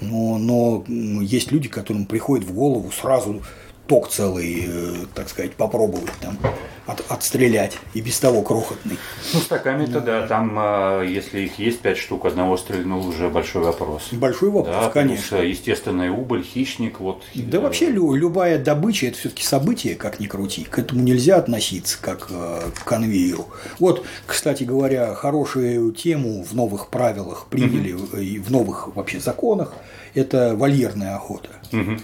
Но, 0.00 0.38
но 0.38 0.84
есть 1.22 1.52
люди, 1.52 1.68
которым 1.68 2.06
приходит 2.06 2.46
в 2.46 2.54
голову 2.54 2.90
сразу 2.90 3.42
ток 3.86 4.08
целый, 4.08 4.64
э, 4.66 4.94
так 5.14 5.28
сказать, 5.28 5.54
попробовать 5.54 6.12
там 6.20 6.38
от- 6.90 7.04
отстрелять. 7.08 7.78
И 7.94 8.00
без 8.00 8.18
того 8.18 8.42
крохотный. 8.42 8.98
Ну, 9.34 9.40
с 9.40 9.46
таками-то, 9.46 10.00
да, 10.00 10.26
там, 10.26 10.54
а, 10.58 11.02
если 11.02 11.40
их 11.40 11.58
есть 11.58 11.80
пять 11.80 11.98
штук, 11.98 12.26
одного 12.26 12.56
стрельнул, 12.56 13.06
уже 13.06 13.28
большой 13.28 13.62
вопрос. 13.62 14.08
Большой 14.12 14.50
вопрос, 14.50 14.74
Да, 14.76 14.90
конечно. 14.90 15.38
плюс, 15.38 15.50
естественная 15.50 16.10
убыль, 16.10 16.42
хищник, 16.42 17.00
вот. 17.00 17.22
Да 17.34 17.58
э, 17.58 17.60
вообще 17.60 17.90
лю- 17.90 18.14
любая 18.14 18.58
добыча 18.58 19.06
это 19.06 19.18
все-таки 19.18 19.44
событие, 19.44 19.94
как 19.94 20.20
ни 20.20 20.26
крути. 20.26 20.64
К 20.64 20.78
этому 20.78 21.02
нельзя 21.02 21.36
относиться 21.36 21.98
как 22.00 22.28
э, 22.30 22.60
к 22.74 22.84
конвейеру. 22.84 23.48
Вот, 23.78 24.04
кстати 24.26 24.64
говоря, 24.64 25.14
хорошую 25.14 25.92
тему 25.92 26.42
в 26.44 26.54
новых 26.54 26.88
правилах 26.88 27.46
приняли 27.48 27.96
э, 28.12 28.22
и 28.22 28.38
в 28.38 28.50
новых 28.50 28.94
вообще 28.94 29.20
законах. 29.20 29.72
Это 30.14 30.56
вольерная 30.56 31.14
охота. 31.14 31.50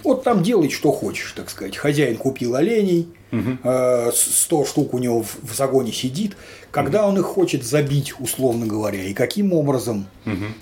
Вот 0.05 0.23
там 0.23 0.41
делай, 0.41 0.69
что 0.69 0.93
хочешь, 0.93 1.33
так 1.33 1.49
сказать. 1.49 1.75
Хозяин 1.75 2.15
купил 2.15 2.55
оленей, 2.55 3.09
э, 3.31 4.11
с- 4.13 4.41
100 4.43 4.65
штук 4.65 4.93
у 4.93 4.97
него 4.99 5.23
в, 5.23 5.53
загоне 5.53 5.91
сидит. 5.91 6.35
Когда 6.71 7.07
он 7.07 7.17
их 7.17 7.25
хочет 7.25 7.63
забить, 7.63 8.13
условно 8.19 8.65
говоря, 8.67 9.01
и 9.03 9.13
каким 9.13 9.53
образом, 9.53 10.05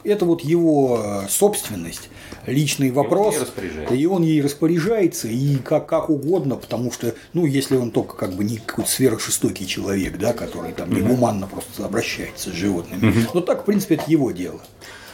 это 0.03 0.25
вот 0.25 0.41
его 0.41 1.01
э, 1.03 1.27
собственность, 1.29 2.09
личный 2.45 2.91
вопрос. 2.91 3.35
ей 3.35 3.41
распоряжается. 3.41 3.93
И 3.95 4.05
он 4.05 4.23
ей 4.23 4.41
распоряжается, 4.41 5.27
и 5.27 5.55
как, 5.57 5.87
как 5.87 6.09
угодно, 6.09 6.55
потому 6.55 6.91
что, 6.91 7.15
ну, 7.33 7.45
если 7.45 7.75
он 7.75 7.91
только 7.91 8.15
как 8.15 8.33
бы 8.33 8.43
не 8.43 8.57
какой-то 8.57 8.89
сверхжестокий 8.89 9.65
человек, 9.67 10.17
да, 10.17 10.33
который 10.33 10.71
там 10.73 10.93
негуманно 10.93 11.47
просто 11.47 11.83
обращается 11.85 12.49
с 12.51 12.53
животными. 12.53 13.13
Но 13.33 13.41
так, 13.41 13.63
в 13.63 13.65
принципе, 13.65 13.95
это 13.95 14.05
его 14.09 14.31
дело. 14.31 14.61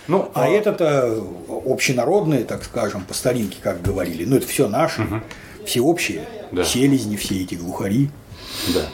Ну, 0.07 0.29
А 0.33 0.47
это-то 0.49 1.23
общенародное, 1.65 2.43
так 2.43 2.63
скажем, 2.63 3.03
по 3.05 3.13
старинке, 3.13 3.57
как 3.61 3.81
говорили. 3.81 4.25
Ну, 4.25 4.35
это 4.37 4.47
все 4.47 4.67
наше, 4.67 5.21
всеобщее. 5.65 6.25
Да. 6.51 6.63
Селезни, 6.63 7.15
все 7.15 7.41
эти 7.41 7.55
глухари. 7.55 8.09
Да. 8.73 8.87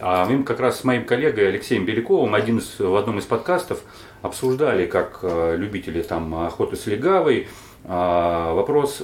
А 0.00 0.26
мы 0.26 0.42
как 0.42 0.60
раз 0.60 0.80
с 0.80 0.84
моим 0.84 1.04
коллегой 1.04 1.48
Алексеем 1.48 1.84
Беляковым 1.84 2.34
один 2.34 2.58
из, 2.58 2.78
в 2.78 2.96
одном 2.96 3.18
из 3.18 3.24
подкастов 3.24 3.80
обсуждали, 4.20 4.86
как 4.86 5.20
э, 5.22 5.56
любители 5.56 6.02
там 6.02 6.34
охоты 6.34 6.76
с 6.76 6.86
легавой, 6.86 7.48
а, 7.84 8.54
вопрос 8.54 9.02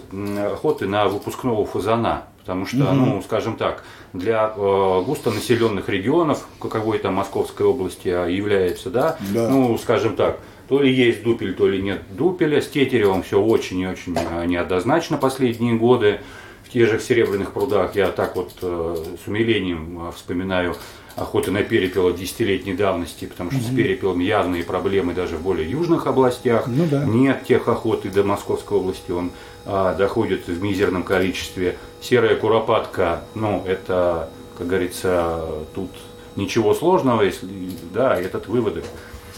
охоты 0.52 0.86
на 0.86 1.08
выпускного 1.08 1.64
фазана. 1.66 2.24
Потому 2.40 2.64
что, 2.64 2.92
ну, 2.94 3.20
скажем 3.22 3.56
так, 3.56 3.84
для 4.14 4.54
э, 4.56 5.02
густонаселенных 5.04 5.90
регионов, 5.90 6.46
каковой 6.58 6.98
там 6.98 7.14
Московской 7.14 7.66
области 7.66 8.08
а, 8.08 8.26
является, 8.26 8.88
да, 8.88 9.18
Да. 9.34 9.50
ну, 9.50 9.76
скажем 9.76 10.16
так, 10.16 10.40
то 10.66 10.80
ли 10.80 10.90
есть 10.90 11.22
дупель, 11.22 11.54
то 11.54 11.68
ли 11.68 11.82
нет 11.82 12.00
дупеля. 12.10 12.62
С 12.62 12.68
тетеревым 12.68 13.22
все 13.22 13.38
очень 13.38 13.80
и 13.80 13.86
очень 13.86 14.16
э, 14.16 14.46
неоднозначно 14.46 15.18
последние 15.18 15.74
годы. 15.74 16.20
В 16.68 16.72
тех 16.72 16.90
же 16.90 17.00
Серебряных 17.00 17.52
прудах 17.52 17.96
я 17.96 18.08
так 18.10 18.36
вот 18.36 18.52
э, 18.60 18.96
с 19.24 19.26
умилением 19.26 20.08
э, 20.08 20.12
вспоминаю 20.14 20.76
охоты 21.16 21.50
на 21.50 21.62
перепела 21.62 22.12
десятилетней 22.12 22.74
давности, 22.74 23.24
потому 23.24 23.50
что 23.50 23.60
с 23.60 23.74
перепелом 23.74 24.18
явные 24.20 24.64
проблемы 24.64 25.14
даже 25.14 25.36
в 25.36 25.42
более 25.42 25.68
южных 25.68 26.06
областях. 26.06 26.66
Ну 26.66 26.84
да. 26.86 27.04
Нет 27.04 27.44
тех 27.46 27.66
охот 27.68 28.04
и 28.04 28.10
до 28.10 28.22
Московской 28.22 28.76
области 28.76 29.10
он 29.10 29.30
а, 29.64 29.94
доходит 29.94 30.46
в 30.46 30.62
мизерном 30.62 31.04
количестве. 31.04 31.78
Серая 32.02 32.36
куропатка, 32.36 33.24
ну, 33.34 33.64
это, 33.66 34.28
как 34.58 34.66
говорится, 34.66 35.44
тут 35.74 35.90
ничего 36.36 36.74
сложного, 36.74 37.22
если, 37.22 37.48
да, 37.94 38.14
этот 38.14 38.46
выводок. 38.46 38.84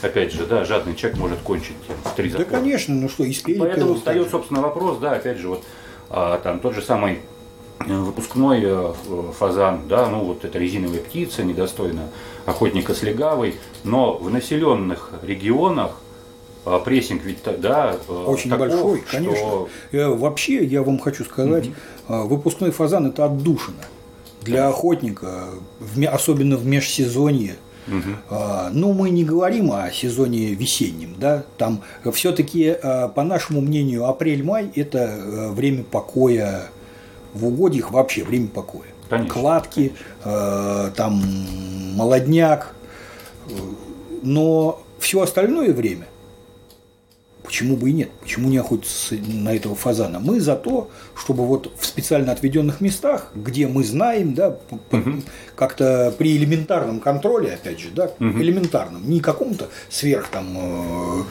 Опять 0.03 0.33
же, 0.33 0.47
да, 0.47 0.65
жадный 0.65 0.97
человек 0.97 1.19
может 1.19 1.39
кончить 1.41 1.77
в 2.05 2.15
три 2.17 2.31
Да, 2.31 2.39
закона. 2.39 2.59
конечно, 2.59 2.95
ну 2.95 3.09
что, 3.09 3.23
из 3.23 3.39
Поэтому 3.41 3.67
перепела 3.69 3.95
встает, 3.95 4.19
так 4.19 4.25
же. 4.27 4.31
собственно, 4.31 4.61
вопрос, 4.63 4.99
да, 4.99 5.13
опять 5.13 5.39
же, 5.39 5.49
вот 5.49 5.65
там 6.11 6.61
тот 6.61 6.75
же 6.75 6.83
самый 6.83 7.21
э, 7.87 7.93
выпускной 7.95 8.61
э, 8.63 8.93
фазан, 9.39 9.89
да, 9.89 10.09
ну 10.09 10.25
вот 10.25 10.45
это 10.45 10.59
резиновая 10.59 11.01
птица, 11.01 11.43
недостойна 11.43 12.09
охотника 12.47 12.95
с 12.95 13.03
легавой, 13.03 13.55
но 13.85 14.19
в 14.19 14.31
населенных 14.31 15.13
регионах 15.23 15.93
а, 16.65 16.79
прессинг 16.79 17.25
ведь, 17.25 17.39
да, 17.61 17.97
э, 18.07 18.13
Очень 18.13 18.51
таков, 18.51 18.69
большой, 18.69 18.99
что- 19.01 19.11
конечно. 19.11 19.69
Э, 19.93 20.09
Вообще, 20.09 20.65
я 20.65 20.83
вам 20.83 20.99
хочу 20.99 21.25
сказать, 21.25 21.71
э, 22.09 22.23
выпускной 22.23 22.71
фазан 22.71 23.07
это 23.07 23.25
отдушина 23.25 23.85
для 24.43 24.69
охотника, 24.69 25.47
особенно 26.11 26.57
в 26.57 26.67
межсезонье. 26.67 27.57
А, 28.29 28.71
Ну, 28.73 28.93
мы 28.93 29.11
не 29.11 29.25
говорим 29.25 29.73
о 29.73 29.91
сезоне 29.91 30.55
весеннем, 30.55 31.15
да, 31.19 31.45
там 31.59 31.83
все-таки, 32.13 32.77
по 33.15 33.23
нашему 33.23 33.61
мнению, 33.61 34.07
апрель-май– 34.07 34.71
это 34.75 34.99
э, 34.99 35.51
время 35.51 35.85
покоя 35.85 36.71
в 37.35 37.47
угодьях, 37.47 37.91
вообще 37.91 38.25
время 38.25 38.49
покоя. 38.49 38.89
Конечно, 39.09 39.35
Кладки, 39.35 39.93
э, 40.25 40.91
там 40.95 41.23
молодняк, 41.97 42.75
э, 43.49 43.53
но 44.23 44.83
все 44.99 45.23
остальное 45.23 45.73
время 45.73 46.07
Почему 47.43 47.77
бы 47.77 47.91
и 47.91 47.93
нет? 47.93 48.11
Почему 48.21 48.49
не 48.49 48.59
охотиться 48.59 49.15
на 49.17 49.55
этого 49.55 49.75
фазана? 49.75 50.21
Мы 50.21 50.41
за 50.41 50.57
то, 50.57 50.91
чтобы 51.17 51.47
вот 51.47 51.73
в 51.79 51.87
специально 51.87 52.33
отведенных 52.33 52.81
местах, 52.81 53.31
где 53.35 53.67
мы 53.67 53.83
знаем, 53.85 54.35
да, 54.35 54.57
угу. 54.71 55.23
как-то 55.57 56.15
при 56.17 56.37
элементарном 56.37 57.01
контроле, 57.01 57.55
опять 57.55 57.81
же, 57.81 57.89
да, 57.91 58.07
угу. 58.07 58.41
элементарном, 58.41 59.09
не 59.09 59.21
каком-то 59.21 59.69
сверх 59.89 60.29
там 60.29 61.25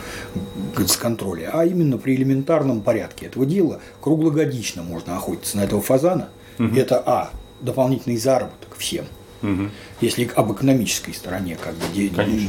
э, 0.76 0.84
контроле, 1.00 1.50
а 1.52 1.66
именно 1.66 1.98
при 1.98 2.16
элементарном 2.16 2.82
порядке 2.82 3.28
этого 3.28 3.46
дела 3.46 3.80
круглогодично 4.02 4.84
можно 4.84 5.16
охотиться 5.16 5.58
на 5.58 5.62
этого 5.62 5.82
фазана. 5.82 6.30
Угу. 6.58 6.76
Это 6.76 7.02
а 7.06 7.32
дополнительный 7.62 8.18
заработок 8.18 8.76
всем. 8.78 9.06
Угу. 9.42 9.70
Если 10.02 10.30
об 10.36 10.52
экономической 10.52 11.14
стороне 11.14 11.58
как 11.62 11.76
бы 11.76 11.86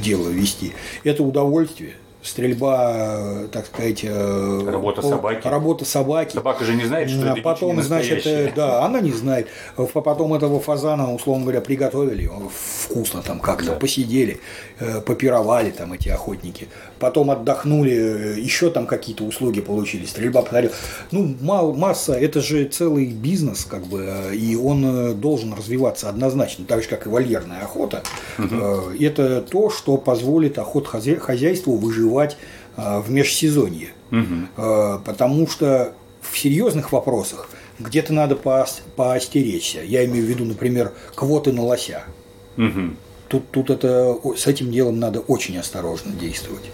дело 0.03 0.29
вести, 0.31 0.73
это 1.05 1.23
удовольствие 1.23 1.95
стрельба, 2.23 3.47
так 3.51 3.67
сказать, 3.67 4.01
э, 4.03 4.63
работа 4.67 5.03
собаки. 5.03 5.47
Работа 5.47 5.85
собаки. 5.85 6.35
Собака 6.35 6.65
же 6.65 6.75
не 6.75 6.85
знает, 6.85 7.09
что 7.09 7.27
это 7.27 7.41
Потом, 7.43 7.81
значит, 7.83 8.27
э, 8.27 8.53
да, 8.55 8.85
она 8.85 9.01
не 9.01 9.13
знает. 9.13 9.49
Потом 9.77 10.35
этого 10.35 10.61
фазана, 10.61 11.15
условно 11.15 11.45
говоря, 11.45 11.61
приготовили, 11.61 12.31
вкусно 12.85 13.23
там 13.23 13.41
как-то 13.41 13.71
да. 13.71 13.77
посидели, 13.77 14.41
э, 14.79 15.01
попировали 15.01 15.71
там 15.71 15.95
эти 15.95 16.09
охотники. 16.11 16.69
Потом 16.99 17.31
отдохнули, 17.31 18.39
еще 18.39 18.71
там 18.71 18.87
какие-то 18.87 19.25
услуги 19.25 19.61
получили, 19.61 20.05
стрельба 20.05 20.43
повторила. 20.43 20.73
Ну, 21.11 21.35
мал, 21.41 21.73
масса, 21.73 22.13
это 22.13 22.41
же 22.41 22.65
целый 22.67 23.07
бизнес, 23.07 23.65
как 23.65 23.87
бы, 23.87 24.31
и 24.35 24.57
он 24.57 25.19
должен 25.19 25.55
развиваться 25.55 26.09
однозначно, 26.09 26.67
так 26.67 26.83
же, 26.83 26.89
как 26.89 27.07
и 27.07 27.09
вольерная 27.09 27.63
охота. 27.63 28.03
Угу. 28.39 28.95
Это 29.01 29.41
то, 29.41 29.71
что 29.71 29.97
позволит 29.97 30.59
охот 30.59 30.87
хозяйству 30.87 31.77
выживать 31.77 32.10
развивать 32.11 32.37
а, 32.77 33.01
в 33.01 33.11
межсезонье. 33.11 33.89
Угу. 34.11 35.01
Потому 35.05 35.47
что 35.47 35.93
в 36.21 36.37
серьезных 36.37 36.93
вопросах 36.93 37.49
где-то 37.79 38.13
надо 38.13 38.37
поостеречься. 38.37 39.83
Я 39.83 40.05
имею 40.05 40.27
в 40.27 40.29
виду, 40.29 40.45
например, 40.45 40.93
квоты 41.15 41.53
на 41.53 41.63
лося. 41.63 42.05
Угу. 42.57 42.97
Тут, 43.29 43.51
тут 43.51 43.71
это, 43.71 44.19
с 44.37 44.47
этим 44.47 44.73
делом 44.73 44.99
надо 44.99 45.21
очень 45.21 45.57
осторожно 45.59 46.13
действовать. 46.13 46.65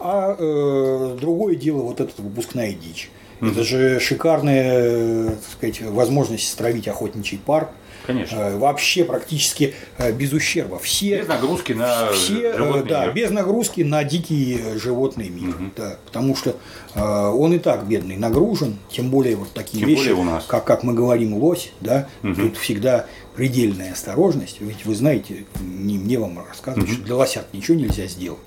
А 0.00 0.34
э, 0.36 1.16
другое 1.20 1.54
дело 1.54 1.82
вот 1.82 2.00
эта 2.00 2.20
выпускная 2.20 2.72
дичь. 2.72 3.10
Угу. 3.40 3.50
Это 3.50 3.62
же 3.62 4.00
шикарная 4.00 5.26
так 5.30 5.52
сказать, 5.56 5.82
возможность 5.82 6.48
стравить 6.48 6.88
охотничий 6.88 7.38
парк 7.38 7.70
Конечно. 8.06 8.36
Э, 8.36 8.56
вообще 8.56 9.04
практически 9.04 9.74
э, 9.98 10.12
без 10.12 10.32
ущерба. 10.32 10.78
Все, 10.78 11.20
без 11.20 11.28
нагрузки 11.28 11.72
на 11.72 12.12
все, 12.12 12.52
э, 12.52 12.56
животный 12.56 12.88
да, 12.88 13.04
мир. 13.04 13.14
без 13.14 13.30
нагрузки 13.30 13.80
на 13.82 14.04
дикий 14.04 14.60
животный 14.76 15.28
мир. 15.28 15.50
Угу. 15.50 15.70
Да, 15.76 15.96
потому 16.04 16.36
что 16.36 16.56
он 16.94 17.54
и 17.54 17.58
так 17.58 17.86
бедный 17.86 18.16
нагружен, 18.16 18.78
тем 18.90 19.10
более 19.10 19.36
вот 19.36 19.52
такие 19.52 19.80
тем 19.80 19.88
вещи, 19.88 20.10
у 20.10 20.24
нас. 20.24 20.44
Как, 20.46 20.64
как 20.64 20.82
мы 20.82 20.92
говорим, 20.94 21.34
лось, 21.34 21.72
да, 21.80 22.08
угу. 22.22 22.34
тут 22.34 22.56
всегда 22.58 23.06
предельная 23.34 23.92
осторожность. 23.92 24.60
Ведь 24.60 24.84
вы 24.84 24.94
знаете, 24.94 25.46
не 25.60 25.98
мне 25.98 26.18
вам 26.18 26.38
рассказывать, 26.46 26.88
угу. 26.88 26.96
что 26.96 27.04
для 27.04 27.16
лосят 27.16 27.52
ничего 27.52 27.76
нельзя 27.76 28.06
сделать 28.06 28.38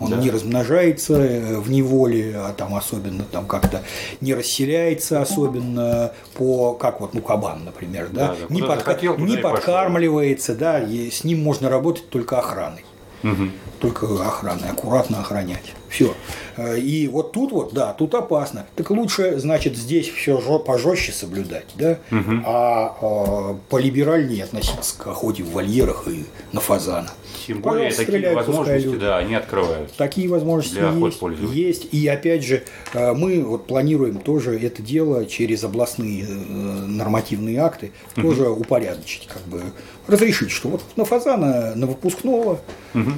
он 0.00 0.10
да. 0.10 0.16
не 0.16 0.30
размножается 0.30 1.14
э, 1.14 1.58
в 1.58 1.70
неволе, 1.70 2.34
а 2.36 2.52
там 2.52 2.74
особенно 2.74 3.24
там 3.24 3.46
как-то 3.46 3.82
не 4.20 4.34
расселяется 4.34 5.20
особенно 5.20 6.12
по, 6.34 6.72
как 6.72 7.00
вот, 7.00 7.14
ну, 7.14 7.20
кабан, 7.20 7.64
например, 7.64 8.08
да, 8.10 8.28
да, 8.28 8.36
да. 8.48 8.54
не, 8.54 8.62
подка... 8.62 8.94
хотел, 8.94 9.18
не 9.18 9.36
подкармливается, 9.36 10.54
да, 10.54 10.80
и 10.80 11.10
с 11.10 11.22
ним 11.24 11.42
можно 11.42 11.68
работать 11.68 12.08
только 12.08 12.38
охраной. 12.38 12.84
Угу. 13.22 13.50
Только 13.80 14.06
охраной, 14.06 14.70
аккуратно 14.70 15.20
охранять. 15.20 15.74
Все. 15.90 16.14
Э, 16.56 16.78
и 16.78 17.08
вот 17.08 17.32
тут 17.32 17.52
вот, 17.52 17.74
да, 17.74 17.92
тут 17.92 18.14
опасно. 18.14 18.66
Так 18.76 18.90
лучше, 18.90 19.38
значит, 19.38 19.76
здесь 19.76 20.08
все 20.08 20.38
пожестче 20.60 21.12
соблюдать, 21.12 21.66
да, 21.74 21.98
угу. 22.10 22.42
а, 22.46 22.96
а 23.00 23.56
полиберальнее 23.68 24.44
относиться 24.44 24.96
к 24.96 25.08
охоте 25.08 25.42
в 25.42 25.50
вольерах 25.50 26.06
и 26.06 26.24
на 26.52 26.60
фазана. 26.60 27.10
Тем 27.46 27.60
более 27.60 27.90
такие 27.90 28.34
возможности, 28.34 28.96
да, 28.96 29.18
они 29.18 29.34
открывают. 29.34 29.92
Такие 29.94 30.28
возможности 30.28 30.78
для 30.78 30.90
есть, 30.90 31.54
есть. 31.54 31.88
И 31.92 32.06
опять 32.06 32.44
же, 32.44 32.62
э, 32.94 33.12
мы 33.12 33.42
вот 33.42 33.66
планируем 33.66 34.18
тоже 34.18 34.58
это 34.58 34.82
дело 34.82 35.26
через 35.26 35.64
областные 35.64 36.24
э, 36.24 36.32
нормативные 36.32 37.58
акты 37.58 37.90
угу. 38.16 38.28
тоже 38.28 38.48
упорядочить, 38.48 39.26
как 39.26 39.42
бы 39.42 39.62
разрешить, 40.06 40.50
что 40.50 40.68
вот 40.68 40.82
на 40.96 41.04
фазана, 41.04 41.74
на 41.74 41.86
выпускного, 41.86 42.60
угу. 42.94 43.12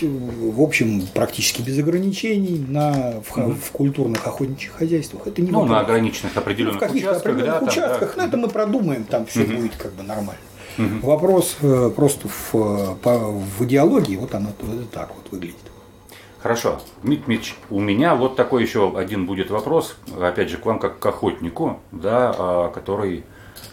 в 0.00 0.62
общем, 0.62 1.06
практически 1.12 1.62
без 1.62 1.78
ограничений 1.78 2.05
на, 2.68 3.20
в, 3.22 3.36
угу. 3.36 3.54
в 3.54 3.70
культурных 3.72 4.26
охотничьих 4.26 4.72
хозяйствах. 4.72 5.26
Это 5.26 5.42
не 5.42 5.50
ну, 5.50 5.64
на 5.64 5.80
ограниченных 5.80 6.36
определенных 6.36 6.80
ну, 6.80 6.88
в 6.88 6.90
участках. 6.92 7.20
определенных 7.20 7.60
да, 7.60 7.66
участках, 7.66 8.14
там, 8.14 8.16
да. 8.16 8.22
но 8.22 8.28
это 8.28 8.36
мы 8.36 8.48
продумаем, 8.48 9.04
там 9.04 9.26
все 9.26 9.42
угу. 9.42 9.54
будет 9.54 9.76
как 9.76 9.92
бы 9.92 10.02
нормально. 10.02 10.40
Угу. 10.78 11.06
Вопрос 11.06 11.56
э, 11.62 11.90
просто 11.94 12.28
в, 12.28 12.96
по, 13.02 13.18
в 13.18 13.64
идеологии, 13.64 14.16
вот 14.16 14.34
оно 14.34 14.50
вот 14.60 14.90
так 14.90 15.10
вот 15.16 15.30
выглядит. 15.30 15.56
Хорошо. 16.46 16.80
Дмитрий 17.02 17.54
у 17.70 17.80
меня 17.80 18.14
вот 18.14 18.36
такой 18.36 18.62
еще 18.62 18.96
один 18.96 19.26
будет 19.26 19.50
вопрос, 19.50 19.96
опять 20.20 20.48
же, 20.48 20.58
к 20.58 20.66
вам 20.66 20.78
как 20.78 20.98
к 20.98 21.06
охотнику, 21.06 21.80
да, 21.90 22.34
а, 22.38 22.68
который 22.68 23.24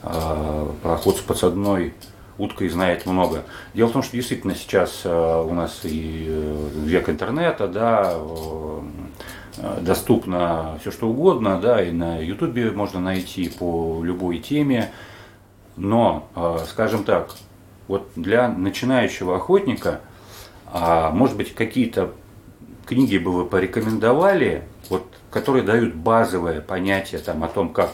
а, 0.01 0.73
про 0.81 0.93
охоту 0.93 1.19
с 1.19 1.21
подсадной 1.21 1.93
уткой 2.37 2.69
знает 2.69 3.05
много. 3.05 3.43
Дело 3.73 3.89
в 3.89 3.93
том, 3.93 4.03
что 4.03 4.15
действительно 4.15 4.55
сейчас 4.55 5.01
а, 5.05 5.41
у 5.43 5.53
нас 5.53 5.81
и 5.83 6.25
э, 6.27 6.69
век 6.85 7.09
интернета, 7.09 7.67
да, 7.67 8.17
доступно 9.81 10.79
все 10.81 10.91
что 10.91 11.09
угодно, 11.09 11.59
да, 11.61 11.81
и 11.81 11.91
на 11.91 12.17
Ютубе 12.17 12.71
можно 12.71 12.99
найти 12.99 13.49
по 13.49 14.01
любой 14.03 14.39
теме. 14.39 14.91
Но, 15.75 16.27
скажем 16.67 17.03
так, 17.03 17.35
вот 17.87 18.09
для 18.15 18.47
начинающего 18.47 19.35
охотника, 19.35 20.01
а, 20.65 21.11
может 21.11 21.37
быть, 21.37 21.53
какие-то 21.53 22.13
книги 22.85 23.17
бы 23.17 23.31
вы 23.31 23.45
порекомендовали, 23.45 24.63
вот, 24.89 25.05
которые 25.29 25.63
дают 25.63 25.93
базовое 25.93 26.61
понятие 26.61 27.21
там, 27.21 27.43
о 27.43 27.47
том, 27.47 27.69
как, 27.69 27.91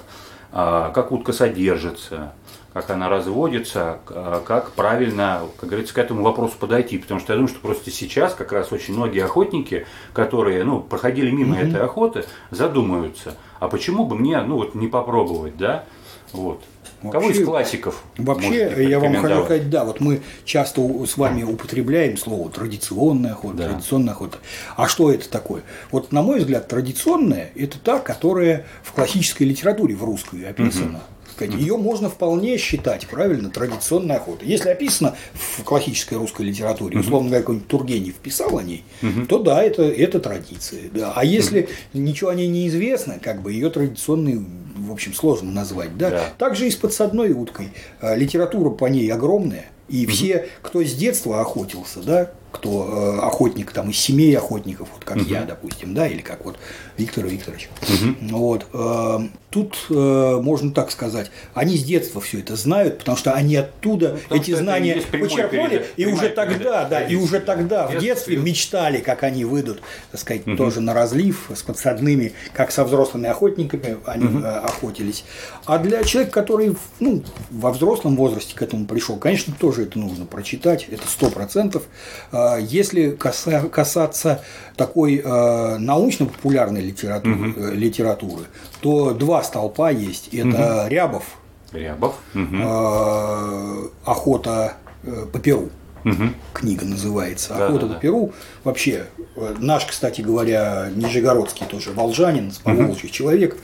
как 0.52 1.12
утка 1.12 1.32
содержится, 1.32 2.34
как 2.74 2.90
она 2.92 3.10
разводится, 3.10 4.00
как 4.06 4.72
правильно, 4.72 5.42
как 5.60 5.70
говорится, 5.70 5.94
к 5.94 5.98
этому 5.98 6.24
вопросу 6.24 6.54
подойти. 6.60 6.98
Потому 6.98 7.20
что 7.20 7.34
я 7.34 7.38
думаю, 7.38 7.50
что 7.50 7.60
просто 7.60 7.90
сейчас 7.92 8.34
как 8.34 8.52
раз 8.52 8.72
очень 8.72 8.94
многие 8.94 9.24
охотники, 9.24 9.86
которые 10.14 10.64
ну, 10.64 10.80
проходили 10.80 11.32
мимо 11.32 11.58
mm-hmm. 11.58 11.70
этой 11.70 11.82
охоты, 11.82 12.26
задумаются, 12.52 13.36
а 13.60 13.68
почему 13.68 14.06
бы 14.06 14.16
мне 14.16 14.42
ну, 14.42 14.56
вот, 14.56 14.76
не 14.76 14.88
попробовать, 14.88 15.58
да? 15.58 15.86
Вот. 16.32 16.64
Вообще, 17.02 17.20
Кого 17.20 17.32
из 17.32 17.46
классиков? 17.46 18.04
Вообще, 18.18 18.90
я 18.90 19.00
вам 19.00 19.16
хочу 19.16 19.46
сказать, 19.46 19.70
да, 19.70 19.86
вот 19.86 20.02
мы 20.02 20.22
часто 20.44 20.82
с 21.06 21.16
вами 21.16 21.44
употребляем 21.44 22.18
слово 22.18 22.52
традиционная 22.52 23.32
охота, 23.32 23.56
да. 23.56 23.70
традиционная 23.70 24.14
охота. 24.14 24.38
А 24.76 24.90
что 24.90 25.10
это 25.10 25.30
такое? 25.30 25.64
Вот, 25.92 26.12
на 26.12 26.22
мой 26.22 26.40
взгляд, 26.40 26.68
традиционная– 26.68 27.52
это 27.56 27.80
та, 27.80 28.00
которая 28.00 28.66
в 28.84 28.92
классической 28.92 29.44
литературе, 29.44 29.96
в 29.96 30.04
русской 30.04 30.44
описана. 30.44 30.98
Угу 30.98 31.19
сказать, 31.40 31.62
ее 31.62 31.78
можно 31.78 32.10
вполне 32.10 32.58
считать, 32.58 33.08
правильно, 33.08 33.50
традиционной 33.50 34.18
охотой. 34.18 34.48
Если 34.48 34.70
описано 34.70 35.16
в 35.34 35.64
классической 35.64 36.18
русской 36.18 36.44
литературе, 36.44 37.00
условно 37.00 37.30
говоря, 37.30 37.42
какой-нибудь 37.42 37.68
Тургенев 37.68 38.16
писал 38.16 38.58
о 38.58 38.64
ней, 38.64 38.84
то 39.28 39.40
да, 39.40 39.64
это, 39.64 39.84
это 39.84 40.20
традиция. 40.20 40.90
Да. 40.94 41.14
А 41.16 41.24
если 41.24 41.70
ничего 41.94 42.30
о 42.30 42.36
ней 42.36 42.48
не 42.48 42.68
известно, 42.68 43.20
как 43.22 43.42
бы 43.42 43.54
ее 43.54 43.70
традиционной 43.70 44.46
в 44.80 44.92
общем, 44.92 45.14
сложно 45.14 45.52
назвать. 45.52 45.98
Да? 45.98 46.10
Да. 46.10 46.24
Также 46.38 46.68
и 46.68 46.72
с 46.72 46.76
подсадной 46.76 47.32
уткой. 47.32 47.70
А, 48.00 48.16
литература 48.16 48.70
по 48.70 48.86
ней 48.86 49.12
огромная. 49.12 49.66
И 49.90 50.06
все, 50.06 50.48
кто 50.62 50.84
с 50.84 50.94
детства 50.94 51.42
охотился, 51.42 52.02
да, 52.02 52.32
кто 52.52 53.20
э, 53.22 53.26
охотник 53.26 53.72
там 53.72 53.90
из 53.90 54.00
семей 54.00 54.36
охотников, 54.38 54.90
вот 54.94 55.06
как 55.06 55.18
угу. 55.18 55.26
я, 55.26 55.44
допустим, 55.44 55.94
да, 55.94 56.08
или 56.08 56.22
как 56.22 56.46
вот 56.46 56.58
Виктор 56.98 57.26
Викторович. 57.26 57.70
Угу. 57.82 58.38
Вот, 58.38 58.66
э, 58.74 59.20
тут 59.50 59.78
э, 59.90 60.40
можно 60.42 60.72
так 60.72 60.92
сказать, 60.92 61.32
они 61.54 61.78
с 61.78 61.84
детства 61.84 62.20
все 62.22 62.40
это 62.40 62.56
знают, 62.56 63.00
потому 63.00 63.18
что 63.18 63.34
они 63.34 63.56
оттуда 63.56 64.20
ну, 64.30 64.36
эти 64.36 64.54
знания 64.56 65.02
почерпнули, 65.12 65.86
и 65.96 66.06
уже 66.06 66.30
тогда, 66.30 66.86
да, 66.86 67.02
и 67.02 67.16
уже 67.16 67.40
тогда 67.40 67.88
в 67.88 67.98
детстве 68.00 68.38
мечтали, 68.38 68.98
как 68.98 69.24
они 69.24 69.46
выйдут, 69.46 69.82
так 70.12 70.20
сказать, 70.20 70.48
угу. 70.48 70.58
тоже 70.58 70.82
на 70.82 70.94
разлив 70.94 71.52
с 71.54 71.62
подсадными, 71.62 72.34
как 72.54 72.72
со 72.72 72.84
взрослыми 72.84 73.30
охотниками 73.30 73.98
они 74.06 74.26
угу. 74.26 74.46
охотились. 74.46 75.24
А 75.66 75.78
для 75.78 76.04
человека, 76.04 76.34
который 76.34 76.76
ну, 77.00 77.24
во 77.52 77.72
взрослом 77.72 78.16
возрасте 78.16 78.56
к 78.56 78.62
этому 78.62 78.86
пришел, 78.86 79.18
конечно, 79.18 79.54
тоже 79.58 79.84
это 79.84 80.00
нужно 80.00 80.26
прочитать, 80.26 80.88
это 80.90 81.08
сто 81.08 81.30
процентов 81.30 81.84
а, 82.32 82.39
если 82.60 83.12
касаться 83.12 84.44
такой 84.76 85.22
а, 85.24 85.78
научно-популярной 85.78 86.82
литературы, 86.82 87.52
угу. 87.52 87.72
литературы, 87.74 88.46
то 88.82 89.14
два 89.14 89.44
столпа 89.44 89.92
есть. 89.92 90.30
Это 90.34 90.84
угу. 90.84 90.90
Рябов, 90.90 91.24
Рябов. 91.72 92.16
Угу. 92.34 93.92
охота 94.06 94.74
э, 95.04 95.26
по 95.32 95.40
Перу. 95.40 95.70
Угу. 96.06 96.24
Книга 96.54 96.86
называется 96.86 97.54
«Охота 97.54 97.82
да, 97.82 97.88
да, 97.88 97.94
на 97.96 98.00
Перу». 98.00 98.32
Вообще, 98.64 99.08
э, 99.36 99.56
наш, 99.60 99.86
кстати 99.86 100.22
говоря, 100.22 100.90
Нижегородский 100.96 101.66
тоже 101.66 101.92
волжанин, 101.92 102.52
с 102.52 102.58
поволжья 102.58 103.08
угу. 103.08 103.14
человек, 103.14 103.58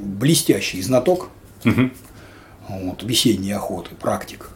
блестящий 0.00 0.82
знаток 0.82 1.28
угу. 1.64 1.90
вот, 2.68 3.02
весенней 3.02 3.54
охоты, 3.54 3.94
практик. 3.94 4.48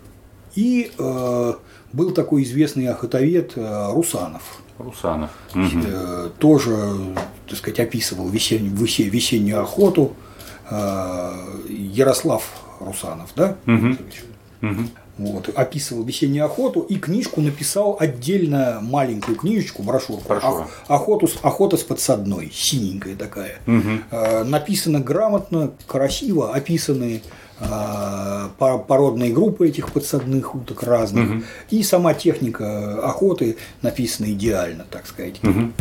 И 0.55 0.91
э, 0.99 1.53
был 1.93 2.13
такой 2.13 2.43
известный 2.45 2.89
охотовед 2.89 3.53
э, 3.57 3.93
Русанов. 3.93 4.61
Русанов. 4.79 5.31
Угу. 5.55 6.31
Тоже, 6.39 7.15
так 7.47 7.59
сказать, 7.59 7.81
описывал 7.81 8.29
весеннюю, 8.29 8.75
весеннюю 8.75 9.63
охоту. 9.63 10.15
Ярослав 11.69 12.45
Русанов, 12.81 13.31
да? 13.37 13.57
Угу. 13.67 13.97
Угу. 14.63 14.83
Вот, 15.19 15.51
описывал 15.51 16.03
весеннюю 16.05 16.47
охоту 16.47 16.81
и 16.81 16.97
книжку 16.97 17.43
написал 17.43 17.97
отдельно 18.01 18.79
маленькую 18.81 19.37
книжечку, 19.37 19.83
брошюрку. 19.83 20.33
Ох, 20.33 20.71
охоту, 20.87 21.29
охота 21.43 21.77
с 21.77 21.83
подсадной, 21.83 22.51
синенькая 22.55 23.17
такая. 23.17 23.59
Угу. 23.67 24.45
написано 24.47 25.01
грамотно, 25.01 25.73
красиво, 25.87 26.55
описаны 26.55 27.23
породные 28.59 29.33
группы 29.33 29.69
этих 29.69 29.93
подсадных 29.93 30.55
уток 30.55 30.83
разных, 30.83 31.31
угу. 31.31 31.43
и 31.71 31.83
сама 31.83 32.15
техника 32.15 33.01
охоты 33.03 33.57
написана 33.83 34.27
идеально, 34.27 34.85
так 34.91 35.07
сказать. 35.07 35.41
Угу. 35.43 35.73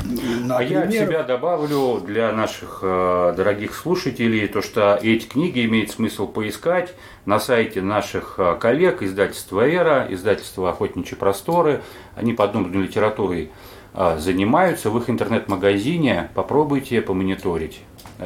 Например... 0.45 0.57
А 0.57 0.63
я 0.63 0.81
от 0.83 0.91
себя 0.91 1.23
добавлю 1.23 2.01
для 2.05 2.31
наших 2.31 2.79
э, 2.81 3.33
дорогих 3.35 3.75
слушателей 3.75 4.47
то, 4.47 4.61
что 4.61 4.99
эти 5.01 5.25
книги 5.25 5.65
имеет 5.65 5.91
смысл 5.91 6.27
поискать 6.27 6.93
на 7.25 7.39
сайте 7.39 7.81
наших 7.81 8.35
э, 8.37 8.57
коллег, 8.59 9.01
издательства 9.01 9.67
«Эра», 9.67 10.07
издательства 10.09 10.69
«Охотничьи 10.69 11.15
просторы», 11.15 11.81
они 12.15 12.33
подобной 12.33 12.83
литературой 12.83 13.51
э, 13.93 14.17
занимаются, 14.19 14.89
в 14.89 14.97
их 14.97 15.09
интернет-магазине 15.09 16.29
попробуйте 16.33 17.01
помониторить. 17.01 17.81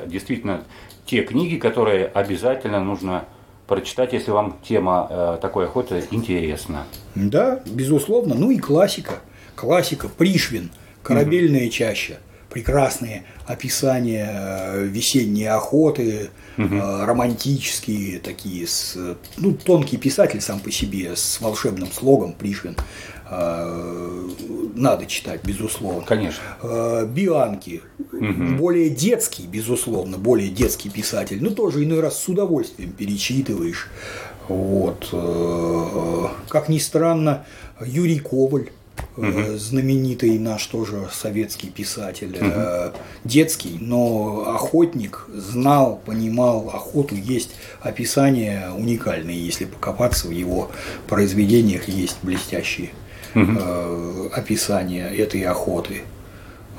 Действительно, 0.07 0.63
те 1.05 1.23
книги, 1.23 1.57
которые 1.57 2.07
обязательно 2.07 2.79
нужно 2.79 3.25
прочитать, 3.67 4.13
если 4.13 4.31
вам 4.31 4.57
тема 4.67 5.07
э, 5.09 5.37
такой 5.41 5.65
охоты 5.65 6.03
интересна. 6.11 6.85
Да, 7.15 7.61
безусловно. 7.65 8.35
Ну 8.35 8.51
и 8.51 8.57
классика. 8.57 9.21
Классика, 9.55 10.09
Пришвин, 10.09 10.71
корабельная 11.01 11.65
угу. 11.65 11.71
чаща. 11.71 12.17
Прекрасные 12.49 13.23
описания 13.47 14.29
э, 14.31 14.83
весенней 14.83 15.49
охоты, 15.49 16.29
угу. 16.57 16.75
э, 16.75 17.05
романтические 17.05 18.19
такие, 18.19 18.67
с, 18.67 18.97
ну, 19.37 19.53
тонкий 19.53 19.97
писатель 19.97 20.41
сам 20.41 20.59
по 20.59 20.71
себе, 20.71 21.15
с 21.15 21.41
волшебным 21.41 21.91
слогом 21.91 22.33
Пришвин. 22.33 22.75
Э, 23.29 24.29
надо 24.75 25.05
читать, 25.05 25.41
безусловно. 25.43 26.03
Конечно. 26.05 26.43
Э, 26.61 27.05
Бианки, 27.05 27.81
угу. 28.11 28.57
более 28.57 28.89
детский, 28.89 29.47
безусловно, 29.47 30.17
более 30.17 30.49
детский 30.49 30.89
писатель, 30.89 31.41
но 31.41 31.51
тоже 31.51 31.83
иной 31.83 32.01
раз 32.01 32.21
с 32.21 32.27
удовольствием 32.27 32.91
перечитываешь. 32.91 33.89
Вот. 34.47 35.09
Э, 35.11 36.27
как 36.49 36.69
ни 36.69 36.79
странно, 36.79 37.45
Юрий 37.85 38.19
Коваль, 38.19 38.71
угу. 39.15 39.57
знаменитый 39.57 40.37
наш 40.37 40.65
тоже 40.67 41.07
советский 41.11 41.69
писатель, 41.69 42.37
угу. 42.37 42.97
детский, 43.23 43.77
но 43.79 44.45
охотник, 44.47 45.27
знал, 45.33 46.01
понимал 46.05 46.69
охоту, 46.73 47.15
есть 47.15 47.51
описания 47.81 48.69
уникальные, 48.75 49.45
если 49.45 49.65
покопаться 49.65 50.27
в 50.27 50.31
его 50.31 50.71
произведениях, 51.07 51.87
есть 51.87 52.17
блестящие 52.21 52.89
угу. 53.35 54.29
описания 54.33 55.07
этой 55.07 55.43
охоты. 55.43 56.01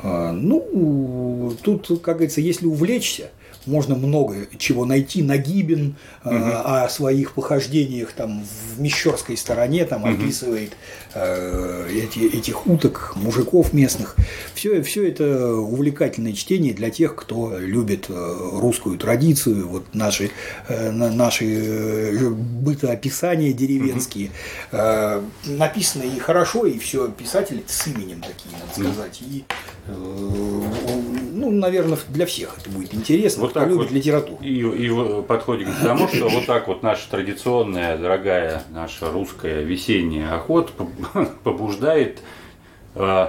Э, 0.02 0.30
ну, 0.32 1.54
тут, 1.62 1.88
как 2.02 2.16
говорится, 2.16 2.40
если 2.40 2.66
увлечься, 2.66 3.30
можно 3.66 3.94
много 3.94 4.46
чего 4.58 4.84
найти. 4.84 5.22
Нагибин 5.22 5.96
угу. 6.24 6.34
э, 6.34 6.52
о 6.52 6.88
своих 6.88 7.32
похождениях 7.32 8.12
там 8.12 8.44
в 8.44 8.80
Мещерской 8.80 9.36
стороне 9.36 9.84
там 9.84 10.02
угу. 10.02 10.12
описывает 10.12 10.72
э, 11.14 11.88
эти, 11.92 12.20
этих 12.36 12.66
уток, 12.66 13.12
мужиков 13.16 13.72
местных. 13.72 14.16
Все, 14.54 14.82
все 14.82 15.08
это 15.08 15.54
увлекательное 15.56 16.32
чтение 16.32 16.74
для 16.74 16.90
тех, 16.90 17.14
кто 17.14 17.58
любит 17.58 18.06
э, 18.08 18.48
русскую 18.52 18.98
традицию, 18.98 19.68
вот 19.68 19.84
наши, 19.94 20.30
э, 20.68 20.90
наши 20.90 21.44
э, 21.44 22.28
бытоописания 22.28 23.52
деревенские. 23.52 24.26
Угу. 24.26 24.34
Э, 24.72 25.22
написано 25.46 26.02
и 26.02 26.18
хорошо, 26.18 26.66
и 26.66 26.78
все 26.78 27.08
писатели 27.08 27.64
с 27.66 27.86
именем 27.86 28.20
такие, 28.20 28.52
надо 28.52 28.90
сказать. 28.90 29.22
И, 29.22 29.44
э, 29.86 29.92
ну, 29.92 31.50
наверное, 31.50 31.98
для 32.08 32.26
всех 32.26 32.58
это 32.58 32.70
будет 32.70 32.94
интересно. 32.94 33.42
Вот 33.42 33.53
так 33.54 33.68
любит 33.68 33.84
вот 33.84 33.90
литературу. 33.92 34.38
И, 34.42 34.60
и 34.60 35.22
подходит 35.22 35.68
к 35.68 35.82
тому, 35.82 36.08
что 36.08 36.28
вот 36.28 36.44
так 36.44 36.68
вот 36.68 36.82
наша 36.82 37.08
традиционная, 37.08 37.96
дорогая, 37.96 38.62
наша 38.70 39.10
русская 39.10 39.62
весенняя 39.62 40.34
охота 40.34 40.72
побуждает 41.44 42.20
э, 42.96 43.28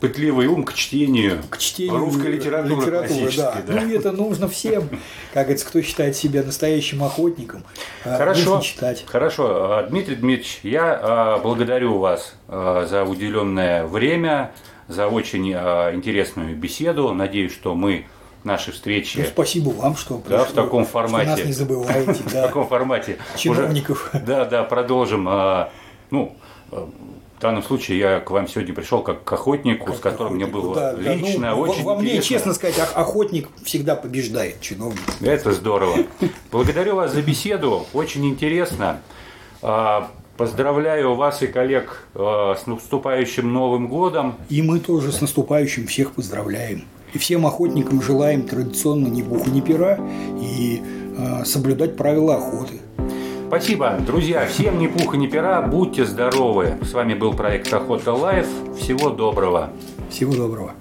пытливый 0.00 0.46
ум 0.46 0.64
к 0.64 0.72
чтению, 0.72 1.42
к 1.50 1.58
чтению 1.58 1.98
русской 1.98 2.32
литературы, 2.32 2.80
литературы 2.80 3.30
да. 3.36 3.62
да. 3.66 3.80
Ну, 3.80 3.94
это 3.94 4.12
нужно 4.12 4.48
всем, 4.48 4.88
как 5.32 5.44
говорится, 5.44 5.66
кто 5.66 5.82
считает 5.82 6.16
себя 6.16 6.42
настоящим 6.42 7.04
охотником, 7.04 7.62
э, 8.04 8.16
хорошо, 8.16 8.60
читать. 8.60 9.04
Хорошо, 9.06 9.82
э, 9.82 9.90
Дмитрий 9.90 10.16
Дмитриевич, 10.16 10.60
я 10.62 11.38
благодарю 11.42 11.98
вас 11.98 12.34
за 12.48 13.04
уделенное 13.06 13.86
время, 13.86 14.52
за 14.88 15.08
очень 15.08 15.50
интересную 15.50 16.56
беседу. 16.56 17.12
Надеюсь, 17.12 17.52
что 17.52 17.74
мы 17.74 18.06
наши 18.46 18.72
встречи. 18.72 19.18
Ну, 19.18 19.24
спасибо 19.26 19.70
вам, 19.70 19.96
что 19.96 20.16
пришли, 20.16 20.38
да, 20.38 20.44
в 20.44 20.52
таком 20.52 20.86
формате. 20.86 21.26
Что 21.26 21.36
нас 21.36 21.46
не 21.46 21.52
забываете. 21.52 22.12
В 22.24 22.32
таком 22.32 22.66
формате. 22.66 23.18
Чиновников. 23.36 24.10
Да, 24.14 24.46
да, 24.46 24.64
продолжим. 24.64 25.28
А, 25.28 25.70
ну, 26.10 26.34
в 26.70 27.40
данном 27.40 27.62
случае 27.62 27.98
я 27.98 28.20
к 28.20 28.30
вам 28.30 28.48
сегодня 28.48 28.72
пришел 28.72 29.02
как 29.02 29.24
к 29.24 29.32
охотнику, 29.32 29.86
как 29.86 29.96
с 29.96 30.00
которым 30.00 30.36
охотнику, 30.36 30.58
мне 30.58 30.64
было 30.64 30.74
да, 30.74 30.92
лично 30.92 31.40
да. 31.40 31.54
Ну, 31.54 31.60
очень 31.60 31.82
Во 31.82 31.96
мне, 31.96 32.22
честно 32.22 32.54
сказать, 32.54 32.78
охотник 32.94 33.48
всегда 33.62 33.94
побеждает 33.94 34.60
чиновник. 34.60 35.00
Это 35.20 35.52
здорово. 35.52 35.98
Благодарю 36.50 36.96
вас 36.96 37.12
за 37.12 37.22
беседу, 37.22 37.86
очень 37.92 38.26
интересно. 38.26 39.00
А, 39.60 40.10
поздравляю 40.36 41.14
вас 41.14 41.42
и 41.42 41.48
коллег 41.48 42.06
а, 42.14 42.54
с 42.54 42.66
наступающим 42.66 43.52
Новым 43.52 43.88
годом. 43.88 44.36
И 44.48 44.62
мы 44.62 44.78
тоже 44.80 45.12
с 45.12 45.20
наступающим 45.20 45.86
всех 45.88 46.12
поздравляем. 46.12 46.84
И 47.16 47.18
всем 47.18 47.46
охотникам 47.46 48.02
желаем 48.02 48.42
традиционно 48.42 49.06
ни 49.06 49.22
буха, 49.22 49.48
ни 49.48 49.62
пера 49.62 49.98
и 50.38 50.82
э, 51.16 51.46
соблюдать 51.46 51.96
правила 51.96 52.34
охоты. 52.34 52.74
Спасибо, 53.48 53.96
друзья. 54.06 54.46
Всем 54.46 54.78
ни 54.78 54.86
пуха, 54.86 55.16
ни 55.16 55.26
пера. 55.26 55.62
Будьте 55.62 56.04
здоровы. 56.04 56.74
С 56.82 56.92
вами 56.92 57.14
был 57.14 57.32
проект 57.32 57.72
Охота 57.72 58.12
Life. 58.12 58.46
Всего 58.78 59.08
доброго. 59.08 59.70
Всего 60.10 60.34
доброго. 60.34 60.74